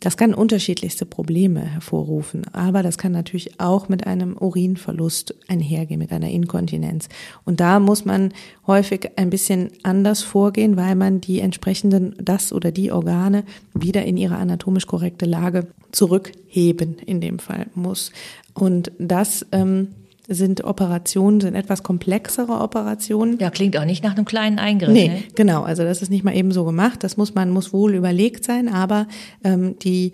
das 0.00 0.16
kann 0.16 0.34
unterschiedlichste 0.34 1.04
Probleme 1.04 1.60
hervorrufen, 1.60 2.44
aber 2.52 2.82
das 2.82 2.96
kann 2.96 3.12
natürlich 3.12 3.60
auch 3.60 3.88
mit 3.88 4.06
einem 4.06 4.36
Urinverlust 4.36 5.34
einhergehen, 5.48 5.98
mit 5.98 6.12
einer 6.12 6.30
Inkontinenz. 6.30 7.08
Und 7.44 7.60
da 7.60 7.78
muss 7.78 8.04
man 8.04 8.32
häufig 8.66 9.10
ein 9.16 9.30
bisschen 9.30 9.70
anders 9.82 10.22
vorgehen, 10.22 10.76
weil 10.76 10.94
man 10.94 11.20
die 11.20 11.40
entsprechenden, 11.40 12.16
das 12.18 12.52
oder 12.52 12.72
die 12.72 12.90
Organe 12.90 13.44
wieder 13.74 14.04
in 14.04 14.16
ihre 14.16 14.36
anatomisch 14.36 14.86
korrekte 14.86 15.26
Lage 15.26 15.66
zurückheben 15.92 16.96
in 17.04 17.20
dem 17.20 17.38
Fall 17.38 17.66
muss. 17.74 18.12
Und 18.54 18.92
das 18.98 19.46
ähm, 19.52 19.88
sind 20.28 20.64
Operationen, 20.64 21.40
sind 21.40 21.54
etwas 21.54 21.82
komplexere 21.82 22.60
Operationen. 22.60 23.38
Ja, 23.38 23.50
klingt 23.50 23.76
auch 23.76 23.84
nicht 23.84 24.04
nach 24.04 24.14
einem 24.16 24.24
kleinen 24.24 24.58
Eingriff. 24.58 24.92
Nee, 24.92 25.08
ne? 25.08 25.22
genau. 25.34 25.62
Also 25.62 25.82
das 25.82 26.02
ist 26.02 26.10
nicht 26.10 26.24
mal 26.24 26.34
eben 26.34 26.52
so 26.52 26.64
gemacht. 26.64 27.02
Das 27.02 27.16
muss 27.16 27.34
man, 27.34 27.50
muss 27.50 27.72
wohl 27.72 27.94
überlegt 27.94 28.44
sein, 28.44 28.68
aber 28.68 29.08
ähm, 29.42 29.78
die 29.80 30.12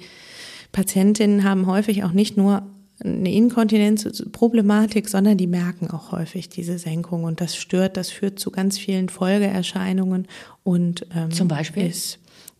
Patientinnen 0.72 1.44
haben 1.44 1.66
häufig 1.66 2.04
auch 2.04 2.12
nicht 2.12 2.36
nur 2.36 2.62
eine 3.04 3.32
Inkontinenzproblematik, 3.32 5.08
sondern 5.08 5.36
die 5.36 5.46
merken 5.46 5.90
auch 5.90 6.10
häufig 6.12 6.48
diese 6.48 6.78
Senkung 6.78 7.24
und 7.24 7.40
das 7.40 7.54
stört, 7.54 7.96
das 7.96 8.10
führt 8.10 8.40
zu 8.40 8.50
ganz 8.50 8.76
vielen 8.76 9.08
Folgeerscheinungen 9.08 10.26
und 10.64 11.06
ähm, 11.14 11.30
zum 11.30 11.46
Beispiel 11.46 11.86
ist 11.86 12.18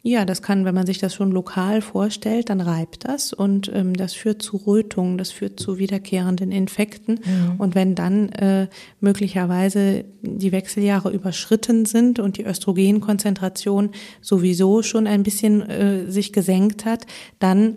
ja, 0.09 0.25
das 0.25 0.40
kann, 0.40 0.64
wenn 0.64 0.75
man 0.75 0.87
sich 0.87 0.99
das 0.99 1.14
schon 1.14 1.31
lokal 1.31 1.83
vorstellt, 1.83 2.49
dann 2.49 2.62
reibt 2.62 3.07
das 3.07 3.35
und 3.35 3.71
ähm, 3.75 3.94
das 3.94 4.14
führt 4.14 4.40
zu 4.40 4.57
Rötungen, 4.57 5.18
das 5.18 5.31
führt 5.31 5.61
zu 5.61 5.77
wiederkehrenden 5.79 6.51
Infekten. 6.51 7.21
Mhm. 7.25 7.57
Und 7.59 7.75
wenn 7.75 7.94
dann 7.94 8.31
äh, 8.31 8.68
möglicherweise 9.01 10.07
die 10.23 10.51
Wechseljahre 10.51 11.11
überschritten 11.11 11.85
sind 11.85 12.21
und 12.21 12.38
die 12.38 12.44
Östrogenkonzentration 12.44 13.90
sowieso 14.23 14.83
schon 14.83 15.07
ein 15.07 15.23
bisschen 15.23 15.68
äh, 15.68 16.11
sich 16.11 16.33
gesenkt 16.33 16.87
hat, 16.87 17.07
dann 17.38 17.77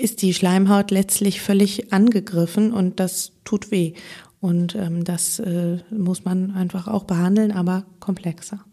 ist 0.00 0.22
die 0.22 0.32
Schleimhaut 0.32 0.90
letztlich 0.90 1.42
völlig 1.42 1.92
angegriffen 1.92 2.72
und 2.72 2.98
das 2.98 3.32
tut 3.44 3.70
weh. 3.70 3.92
Und 4.40 4.74
ähm, 4.74 5.04
das 5.04 5.38
äh, 5.38 5.78
muss 5.90 6.24
man 6.24 6.50
einfach 6.52 6.88
auch 6.88 7.04
behandeln, 7.04 7.52
aber 7.52 7.84
komplexer. 8.00 8.64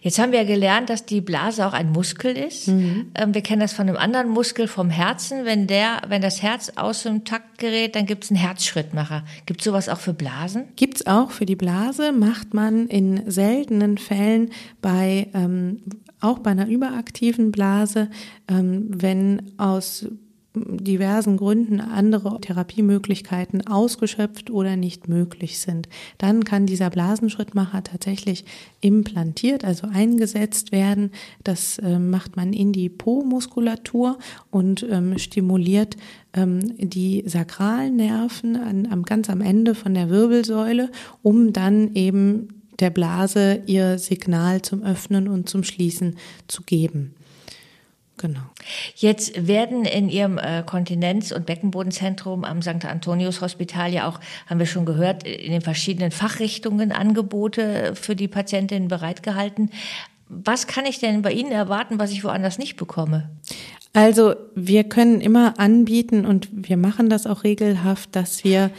Jetzt 0.00 0.18
haben 0.18 0.32
wir 0.32 0.40
ja 0.40 0.46
gelernt, 0.46 0.90
dass 0.90 1.06
die 1.06 1.20
Blase 1.20 1.66
auch 1.66 1.72
ein 1.72 1.90
Muskel 1.92 2.36
ist. 2.36 2.68
Mhm. 2.68 3.12
Ähm, 3.14 3.34
wir 3.34 3.42
kennen 3.42 3.60
das 3.60 3.72
von 3.72 3.88
einem 3.88 3.96
anderen 3.96 4.28
Muskel 4.28 4.68
vom 4.68 4.90
Herzen. 4.90 5.44
Wenn 5.44 5.66
der, 5.66 6.02
wenn 6.08 6.22
das 6.22 6.42
Herz 6.42 6.72
aus 6.76 7.02
dem 7.02 7.24
Takt 7.24 7.58
gerät, 7.58 7.96
dann 7.96 8.06
gibt 8.06 8.24
es 8.24 8.30
einen 8.30 8.40
Herzschrittmacher. 8.40 9.24
Gibt 9.46 9.60
es 9.60 9.64
sowas 9.64 9.88
auch 9.88 9.98
für 9.98 10.14
Blasen? 10.14 10.64
Gibt 10.76 10.96
es 10.96 11.06
auch 11.06 11.30
für 11.30 11.46
die 11.46 11.56
Blase, 11.56 12.12
macht 12.12 12.54
man 12.54 12.86
in 12.86 13.30
seltenen 13.30 13.98
Fällen 13.98 14.50
bei 14.80 15.28
ähm, 15.34 15.82
auch 16.20 16.38
bei 16.38 16.50
einer 16.50 16.68
überaktiven 16.68 17.50
Blase, 17.50 18.10
ähm, 18.48 18.88
wenn 18.90 19.52
aus 19.58 20.06
diversen 20.54 21.36
Gründen 21.36 21.80
andere 21.80 22.40
Therapiemöglichkeiten 22.40 23.66
ausgeschöpft 23.68 24.50
oder 24.50 24.74
nicht 24.76 25.08
möglich 25.08 25.60
sind. 25.60 25.88
Dann 26.18 26.42
kann 26.42 26.66
dieser 26.66 26.90
Blasenschrittmacher 26.90 27.84
tatsächlich 27.84 28.44
implantiert, 28.80 29.64
also 29.64 29.86
eingesetzt 29.86 30.72
werden. 30.72 31.12
Das 31.44 31.78
äh, 31.78 31.98
macht 31.98 32.36
man 32.36 32.52
in 32.52 32.72
die 32.72 32.88
Po-Muskulatur 32.88 34.18
und 34.50 34.84
ähm, 34.90 35.18
stimuliert 35.18 35.96
ähm, 36.32 36.76
die 36.78 37.22
sakralen 37.26 37.96
Nerven 37.96 38.56
an, 38.56 38.88
am, 38.90 39.04
ganz 39.04 39.30
am 39.30 39.42
Ende 39.42 39.76
von 39.76 39.94
der 39.94 40.10
Wirbelsäule, 40.10 40.90
um 41.22 41.52
dann 41.52 41.94
eben 41.94 42.48
der 42.80 42.90
Blase 42.90 43.62
ihr 43.66 43.98
Signal 43.98 44.62
zum 44.62 44.82
Öffnen 44.82 45.28
und 45.28 45.48
zum 45.48 45.62
Schließen 45.62 46.16
zu 46.48 46.62
geben. 46.62 47.14
Genau. 48.20 48.40
Jetzt 48.96 49.46
werden 49.46 49.86
in 49.86 50.10
Ihrem 50.10 50.36
äh, 50.36 50.62
Kontinenz- 50.62 51.32
und 51.32 51.46
Beckenbodenzentrum 51.46 52.44
am 52.44 52.60
St. 52.60 52.84
Antonius 52.84 53.40
Hospital 53.40 53.90
ja 53.90 54.06
auch, 54.06 54.20
haben 54.46 54.58
wir 54.58 54.66
schon 54.66 54.84
gehört, 54.84 55.26
in 55.26 55.52
den 55.52 55.62
verschiedenen 55.62 56.10
Fachrichtungen 56.10 56.92
Angebote 56.92 57.94
für 57.94 58.14
die 58.14 58.28
Patientinnen 58.28 58.88
bereitgehalten. 58.88 59.70
Was 60.28 60.66
kann 60.66 60.84
ich 60.84 60.98
denn 60.98 61.22
bei 61.22 61.32
Ihnen 61.32 61.50
erwarten, 61.50 61.98
was 61.98 62.10
ich 62.10 62.22
woanders 62.22 62.58
nicht 62.58 62.76
bekomme? 62.76 63.30
Also 63.94 64.34
wir 64.54 64.84
können 64.84 65.22
immer 65.22 65.58
anbieten 65.58 66.26
und 66.26 66.48
wir 66.52 66.76
machen 66.76 67.08
das 67.08 67.26
auch 67.26 67.42
regelhaft, 67.42 68.14
dass 68.14 68.44
wir 68.44 68.70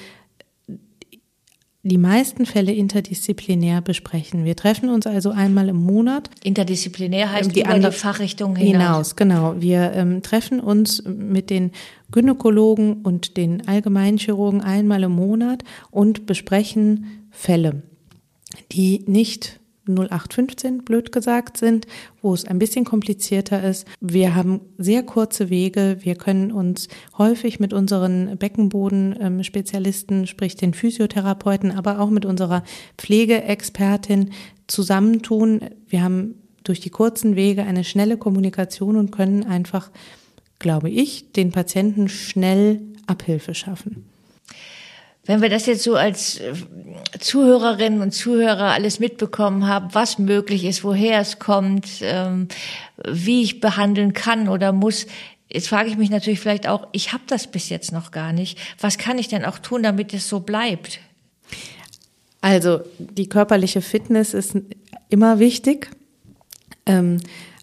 die 1.84 1.98
meisten 1.98 2.46
Fälle 2.46 2.74
interdisziplinär 2.74 3.82
besprechen. 3.82 4.46
Wir 4.46 4.56
treffen 4.56 4.89
uns 4.89 5.08
also 5.08 5.32
einmal 5.32 5.70
im 5.70 5.78
Monat. 5.78 6.30
Interdisziplinär 6.44 7.32
heißt 7.32 7.56
die 7.56 7.62
über 7.62 7.72
andere, 7.72 7.91
die 7.91 7.98
Fachrichtung 7.98 8.56
hinaus. 8.56 8.72
hinaus. 8.74 9.15
Genau. 9.15 9.56
Wir 9.60 9.91
ähm, 9.94 10.22
treffen 10.22 10.60
uns 10.60 11.04
mit 11.06 11.50
den 11.50 11.72
Gynäkologen 12.12 13.02
und 13.02 13.36
den 13.38 13.67
Allgemeinchirurgen 13.67 14.62
einmal 14.62 15.04
im 15.04 15.13
Monat 15.13 15.63
und 15.89 16.26
besprechen 16.28 17.28
Fälle, 17.32 17.82
die 18.72 19.04
nicht 19.08 19.61
0815, 19.88 20.84
blöd 20.84 21.12
gesagt, 21.12 21.58
sind, 21.58 21.88
wo 22.22 22.34
es 22.34 22.46
ein 22.46 22.60
bisschen 22.60 22.86
komplizierter 22.86 23.63
ist. 23.63 23.88
Wir 24.00 24.36
haben 24.36 24.62
sehr 24.78 25.04
kurze 25.04 25.50
Wege. 25.50 25.98
Wir 26.02 26.15
können 26.15 26.52
uns 26.52 26.88
häufig 27.17 27.60
mit 27.60 27.74
unseren 27.74 28.38
Beckenboden-Spezialisten, 28.38 30.28
sprich 30.28 30.56
den 30.56 30.74
Physiotherapeuten, 30.74 31.72
aber 31.72 32.00
auch 32.00 32.10
mit 32.10 32.26
unserer 32.26 32.63
Pflegeexpertin 32.98 34.32
zusammentun. 34.67 35.62
Wir 35.88 36.04
haben 36.04 36.36
durch 36.63 36.80
die 36.80 36.91
kurzen 36.91 37.36
Wege 37.36 37.63
eine 37.63 37.84
schnelle 37.84 38.17
Kommunikation 38.17 38.98
und 38.98 39.12
können 39.12 39.44
einfach, 39.44 39.89
glaube 40.60 40.89
ich, 40.89 41.32
den 41.32 41.52
Patienten 41.52 42.08
schnell 42.08 42.82
Abhilfe 43.08 43.56
schaffen. 43.56 44.11
Wenn 45.32 45.41
wir 45.41 45.48
das 45.48 45.65
jetzt 45.65 45.84
so 45.84 45.96
als 45.96 46.41
äh, 46.41 46.54
Zuhörerinnen 47.17 48.02
und 48.02 48.12
Zuhörer 48.12 48.74
alles 48.74 49.00
mitbekommen 49.00 49.65
haben, 49.65 49.88
was 49.94 50.20
möglich 50.20 50.65
ist, 50.65 50.84
woher 50.84 51.22
es 51.22 51.39
kommt, 51.39 51.88
ähm, 52.02 52.50
wie 53.08 53.41
ich 53.41 53.62
behandeln 53.62 54.12
kann 54.12 54.50
oder 54.50 54.74
muss, 54.74 55.08
jetzt 55.50 55.70
frage 55.70 55.88
ich 55.88 55.96
mich 55.96 56.10
natürlich 56.10 56.41
vielleicht 56.41 56.67
auch, 56.67 56.86
ich 56.91 57.13
habe 57.13 57.24
das 57.28 57.48
bis 57.48 57.70
jetzt 57.70 57.94
noch 57.94 58.12
gar 58.12 58.34
nicht. 58.34 58.60
Was 58.78 58.98
kann 58.98 59.17
ich 59.17 59.30
denn 59.30 59.46
auch 59.46 59.58
tun, 59.58 59.84
damit 59.84 60.13
es 60.13 60.28
so 60.28 60.41
bleibt? 60.41 61.00
Also 62.41 62.82
die 63.00 63.30
körperliche 63.30 63.82
Fitness 63.82 64.34
ist 64.34 64.58
immer 65.08 65.39
wichtig, 65.39 65.91
ähm, 66.86 67.22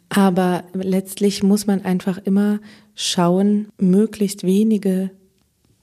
aber 0.08 0.64
letztlich 0.72 1.42
muss 1.42 1.66
man 1.66 1.84
einfach 1.84 2.16
immer 2.16 2.60
schauen, 2.94 3.68
möglichst 3.76 4.42
wenige 4.42 5.10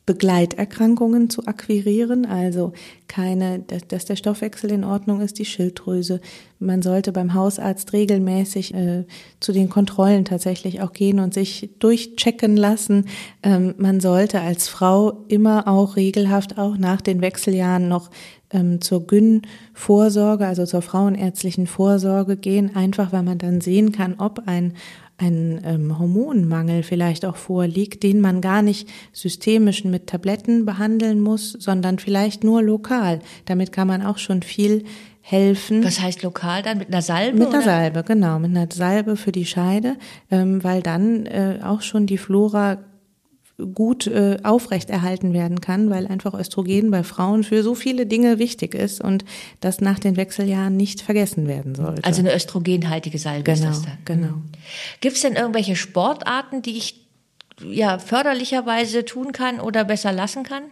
Begleiterkrankungen 0.06 1.32
zu 1.32 1.48
akquirieren, 1.48 2.28
also 2.28 2.74
keine, 3.08 3.60
dass, 3.88 4.06
der 4.06 4.15
Stoffwechsel 4.15 4.72
in 4.72 4.84
Ordnung 4.84 5.20
ist, 5.22 5.39
die 5.39 5.46
Schilddrüse. 5.46 6.22
Man 6.60 6.84
sollte 6.84 7.12
beim 7.12 7.34
Hausarzt 7.34 7.91
regelmäßig 7.91 8.76
äh, 8.76 9.06
zu 9.39 9.52
den 9.52 9.70
Kontrollen 9.70 10.24
tatsächlich 10.24 10.82
auch 10.82 10.94
gehen 10.94 11.20
und 11.20 11.34
sich 11.34 11.72
durchchecken 11.80 12.56
lassen. 12.56 13.06
Ähm, 13.41 13.74
man 13.78 14.00
sollte 14.00 14.41
als 14.41 14.68
Frau 14.68 15.26
immer 15.28 15.68
auch 15.68 15.96
regelhaft 15.96 16.60
auch 16.60 16.78
nach 16.78 17.02
den 17.02 17.22
Wechseljahren 17.22 17.88
noch 17.88 18.12
ähm, 18.52 18.82
zur 18.82 19.08
Gyn-Vorsorge, 19.08 20.46
also 20.46 20.65
zur 20.65 20.84
frauenärztlichen 20.84 21.65
Vorsorge 21.65 22.38
gehen, 22.38 22.76
einfach 22.76 23.12
weil 23.12 23.24
man 23.24 23.39
dann 23.39 23.60
sehen 23.60 23.91
kann, 23.91 24.15
ob 24.20 24.44
ein 24.46 24.74
ein 25.17 25.62
ähm, 25.63 25.97
Hormonmangel 25.97 26.84
vielleicht 26.84 27.25
auch 27.25 27.38
vorliegt, 27.38 28.04
den 28.04 28.19
man 28.19 28.41
gar 28.41 28.62
nicht 28.62 28.89
systemisch 29.13 29.84
mit 29.86 30.08
Tabletten 30.08 30.65
behandeln 30.65 31.21
muss, 31.21 31.51
sondern 31.51 31.99
vielleicht 31.99 32.43
nur 32.43 32.62
lokal. 32.62 33.19
Damit 33.45 33.71
kann 33.71 33.88
man 33.88 34.01
auch 34.01 34.17
schon 34.17 34.41
viel 34.41 34.84
helfen. 35.21 35.84
Was 35.84 36.01
heißt 36.01 36.21
lokal 36.21 36.62
dann? 36.62 36.78
Mit 36.78 36.89
einer 36.89 37.01
Salbe? 37.01 37.38
Mit 37.38 37.47
einer 37.47 37.58
oder? 37.58 37.63
Salbe, 37.63 38.04
genau. 38.04 38.39
Mit 38.39 38.51
einer 38.51 38.67
Salbe 38.71 39.15
für 39.15 39.32
die 39.32 39.45
Scheide, 39.45 39.95
ähm, 40.30 40.63
weil 40.63 40.82
dann 40.82 41.25
äh, 41.25 41.60
auch 41.63 41.82
schon 41.82 42.06
die 42.06 42.17
Flora 42.17 42.78
gut 43.74 44.08
äh, 44.08 44.38
aufrechterhalten 44.44 45.34
werden 45.34 45.62
kann, 45.62 45.89
weil 45.89 46.08
einfach 46.08 46.34
Östrogen 46.34 46.91
bei 46.91 47.04
Frauen 47.04 47.44
für 47.44 47.63
so 47.63 47.74
viele 47.74 48.06
Dinge 48.06 48.38
wichtig 48.38 48.76
ist 48.76 49.02
und 49.02 49.24
das 49.62 49.80
nach 49.80 50.00
den 50.00 50.18
Wechseljahren 50.18 50.76
nicht 50.76 51.02
vergessen 51.02 51.48
werden 51.48 51.74
sollte. 51.76 52.04
Also 52.04 52.22
eine 52.22 52.36
östrogenhaltige 52.36 53.18
Salbe 53.18 53.44
genau, 53.44 53.56
ist 53.56 53.65
das 53.65 53.82
dann. 53.84 53.98
Genau. 54.04 54.34
Gibt 55.00 55.15
es 55.15 55.22
denn 55.22 55.36
irgendwelche 55.36 55.76
Sportarten, 55.76 56.62
die 56.62 56.78
ich 56.78 57.06
ja 57.63 57.98
förderlicherweise 58.00 59.06
tun 59.06 59.32
kann 59.32 59.62
oder 59.62 59.86
besser 59.86 60.12
lassen 60.12 60.44
kann? 60.44 60.63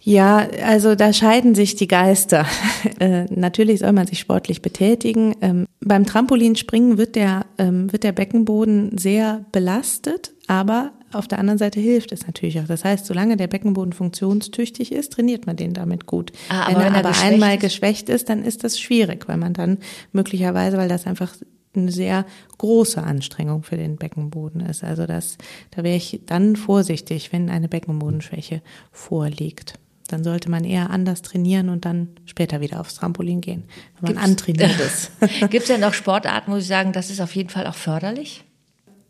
Ja, 0.00 0.48
also 0.64 0.94
da 0.94 1.12
scheiden 1.12 1.54
sich 1.54 1.76
die 1.76 1.88
Geister. 1.88 2.46
äh, 3.00 3.24
natürlich 3.24 3.80
soll 3.80 3.92
man 3.92 4.06
sich 4.06 4.18
sportlich 4.18 4.62
betätigen. 4.62 5.34
Ähm, 5.40 5.66
beim 5.80 6.06
Trampolinspringen 6.06 6.98
wird 6.98 7.16
der, 7.16 7.46
ähm, 7.58 7.92
wird 7.92 8.04
der 8.04 8.12
Beckenboden 8.12 8.96
sehr 8.96 9.44
belastet, 9.52 10.32
aber 10.46 10.92
auf 11.12 11.28
der 11.28 11.38
anderen 11.38 11.58
Seite 11.58 11.80
hilft 11.80 12.12
es 12.12 12.26
natürlich 12.26 12.60
auch. 12.60 12.66
Das 12.66 12.84
heißt, 12.84 13.06
solange 13.06 13.36
der 13.36 13.46
Beckenboden 13.46 13.92
funktionstüchtig 13.92 14.92
ist, 14.92 15.12
trainiert 15.12 15.46
man 15.46 15.56
den 15.56 15.74
damit 15.74 16.06
gut. 16.06 16.32
Ah, 16.48 16.68
wenn, 16.68 16.76
wenn 16.76 16.94
er 16.94 16.98
aber 17.00 17.10
geschwächt 17.10 17.32
einmal 17.32 17.54
ist? 17.54 17.60
geschwächt 17.60 18.08
ist, 18.08 18.28
dann 18.28 18.44
ist 18.44 18.64
das 18.64 18.78
schwierig, 18.78 19.28
weil 19.28 19.36
man 19.38 19.54
dann 19.54 19.78
möglicherweise, 20.12 20.76
weil 20.76 20.88
das 20.88 21.06
einfach 21.06 21.34
eine 21.74 21.92
sehr 21.92 22.26
große 22.58 23.02
Anstrengung 23.02 23.62
für 23.62 23.76
den 23.76 23.96
Beckenboden 23.96 24.60
ist. 24.60 24.84
Also 24.84 25.06
das, 25.06 25.38
da 25.70 25.84
wäre 25.84 25.96
ich 25.96 26.20
dann 26.26 26.56
vorsichtig, 26.56 27.32
wenn 27.32 27.50
eine 27.50 27.68
Beckenbodenschwäche 27.68 28.62
vorliegt. 28.90 29.74
Dann 30.08 30.24
sollte 30.24 30.50
man 30.50 30.64
eher 30.64 30.90
anders 30.90 31.20
trainieren 31.20 31.68
und 31.68 31.84
dann 31.84 32.08
später 32.24 32.60
wieder 32.60 32.80
aufs 32.80 32.94
Trampolin 32.94 33.42
gehen, 33.42 33.64
wenn 34.00 34.14
man 34.14 34.14
Gibt's, 34.14 34.24
antrainiert 34.24 34.80
ist. 34.80 35.10
Gibt 35.50 35.62
es 35.62 35.66
denn 35.66 35.84
auch 35.84 35.92
Sportarten, 35.92 36.50
wo 36.50 36.58
Sie 36.58 36.66
sagen, 36.66 36.92
das 36.92 37.10
ist 37.10 37.20
auf 37.20 37.34
jeden 37.34 37.50
Fall 37.50 37.66
auch 37.66 37.74
förderlich? 37.74 38.44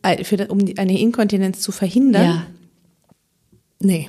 Äh, 0.03 0.25
für, 0.25 0.49
um 0.49 0.61
eine 0.77 0.99
Inkontinenz 0.99 1.61
zu 1.61 1.73
verhindern? 1.73 2.25
Ja. 2.25 2.47
Nee. 3.81 4.09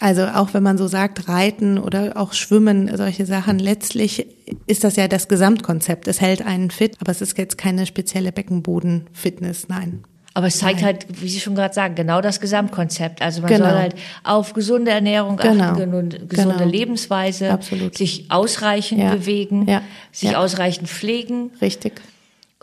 Also 0.00 0.26
auch 0.26 0.54
wenn 0.54 0.62
man 0.62 0.78
so 0.78 0.86
sagt, 0.86 1.28
Reiten 1.28 1.78
oder 1.78 2.16
auch 2.16 2.32
Schwimmen, 2.32 2.96
solche 2.96 3.26
Sachen, 3.26 3.58
letztlich 3.58 4.26
ist 4.66 4.84
das 4.84 4.94
ja 4.96 5.08
das 5.08 5.26
Gesamtkonzept. 5.26 6.06
Es 6.06 6.20
hält 6.20 6.46
einen 6.46 6.70
fit, 6.70 6.96
aber 7.00 7.10
es 7.10 7.20
ist 7.20 7.36
jetzt 7.36 7.58
keine 7.58 7.84
spezielle 7.84 8.30
Beckenboden-Fitness, 8.30 9.68
nein. 9.68 10.04
Aber 10.34 10.46
es 10.46 10.58
zeigt 10.58 10.76
Nein. 10.76 10.84
halt, 10.84 11.06
wie 11.20 11.28
Sie 11.28 11.40
schon 11.40 11.56
gerade 11.56 11.74
sagen, 11.74 11.96
genau 11.96 12.20
das 12.20 12.38
Gesamtkonzept. 12.38 13.22
Also 13.22 13.40
man 13.40 13.50
genau. 13.50 13.70
soll 13.70 13.74
halt 13.76 13.96
auf 14.22 14.52
gesunde 14.52 14.92
Ernährung 14.92 15.40
achten 15.40 15.74
genau. 15.76 15.98
und 15.98 16.28
gesunde 16.28 16.58
genau. 16.58 16.70
Lebensweise, 16.70 17.50
Absolut. 17.50 17.98
sich 17.98 18.30
ausreichend 18.30 19.00
ja. 19.00 19.12
bewegen, 19.12 19.66
ja. 19.66 19.82
sich 20.12 20.30
ja. 20.30 20.38
ausreichend 20.38 20.88
pflegen. 20.88 21.50
Richtig. 21.60 22.00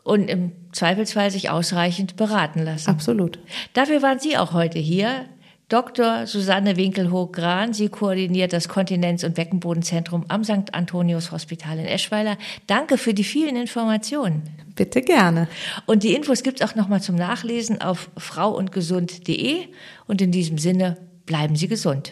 Und 0.06 0.30
im 0.30 0.52
Zweifelsfall 0.72 1.32
sich 1.32 1.50
ausreichend 1.50 2.16
beraten 2.16 2.62
lassen. 2.64 2.92
Absolut. 2.92 3.40
Dafür 3.74 4.04
waren 4.04 4.20
Sie 4.20 4.38
auch 4.38 4.54
heute 4.54 4.78
hier. 4.78 5.26
Dr. 5.68 6.28
Susanne 6.28 6.78
Winkelhoch-Gran, 6.78 7.74
sie 7.74 7.90
koordiniert 7.90 8.54
das 8.54 8.70
Kontinenz- 8.70 9.24
und 9.24 9.34
Beckenbodenzentrum 9.34 10.26
am 10.28 10.44
St. 10.44 10.74
Antonius 10.74 11.32
Hospital 11.32 11.80
in 11.80 11.86
Eschweiler. 11.86 12.38
Danke 12.68 13.00
für 13.00 13.16
die 13.16 13.24
vielen 13.24 13.56
Informationen. 13.56 14.44
Bitte 14.76 15.02
gerne. 15.02 15.48
Und 15.88 16.04
die 16.04 16.14
Infos 16.14 16.44
gibt's 16.44 16.62
auch 16.62 16.76
nochmal 16.76 17.02
zum 17.02 17.16
Nachlesen 17.16 17.82
auf 17.82 18.12
frauundgesund.de. 18.16 19.62
Und 20.06 20.22
in 20.22 20.32
diesem 20.32 20.60
Sinne, 20.60 20.98
bleiben 21.26 21.56
Sie 21.56 21.68
gesund. 21.68 22.12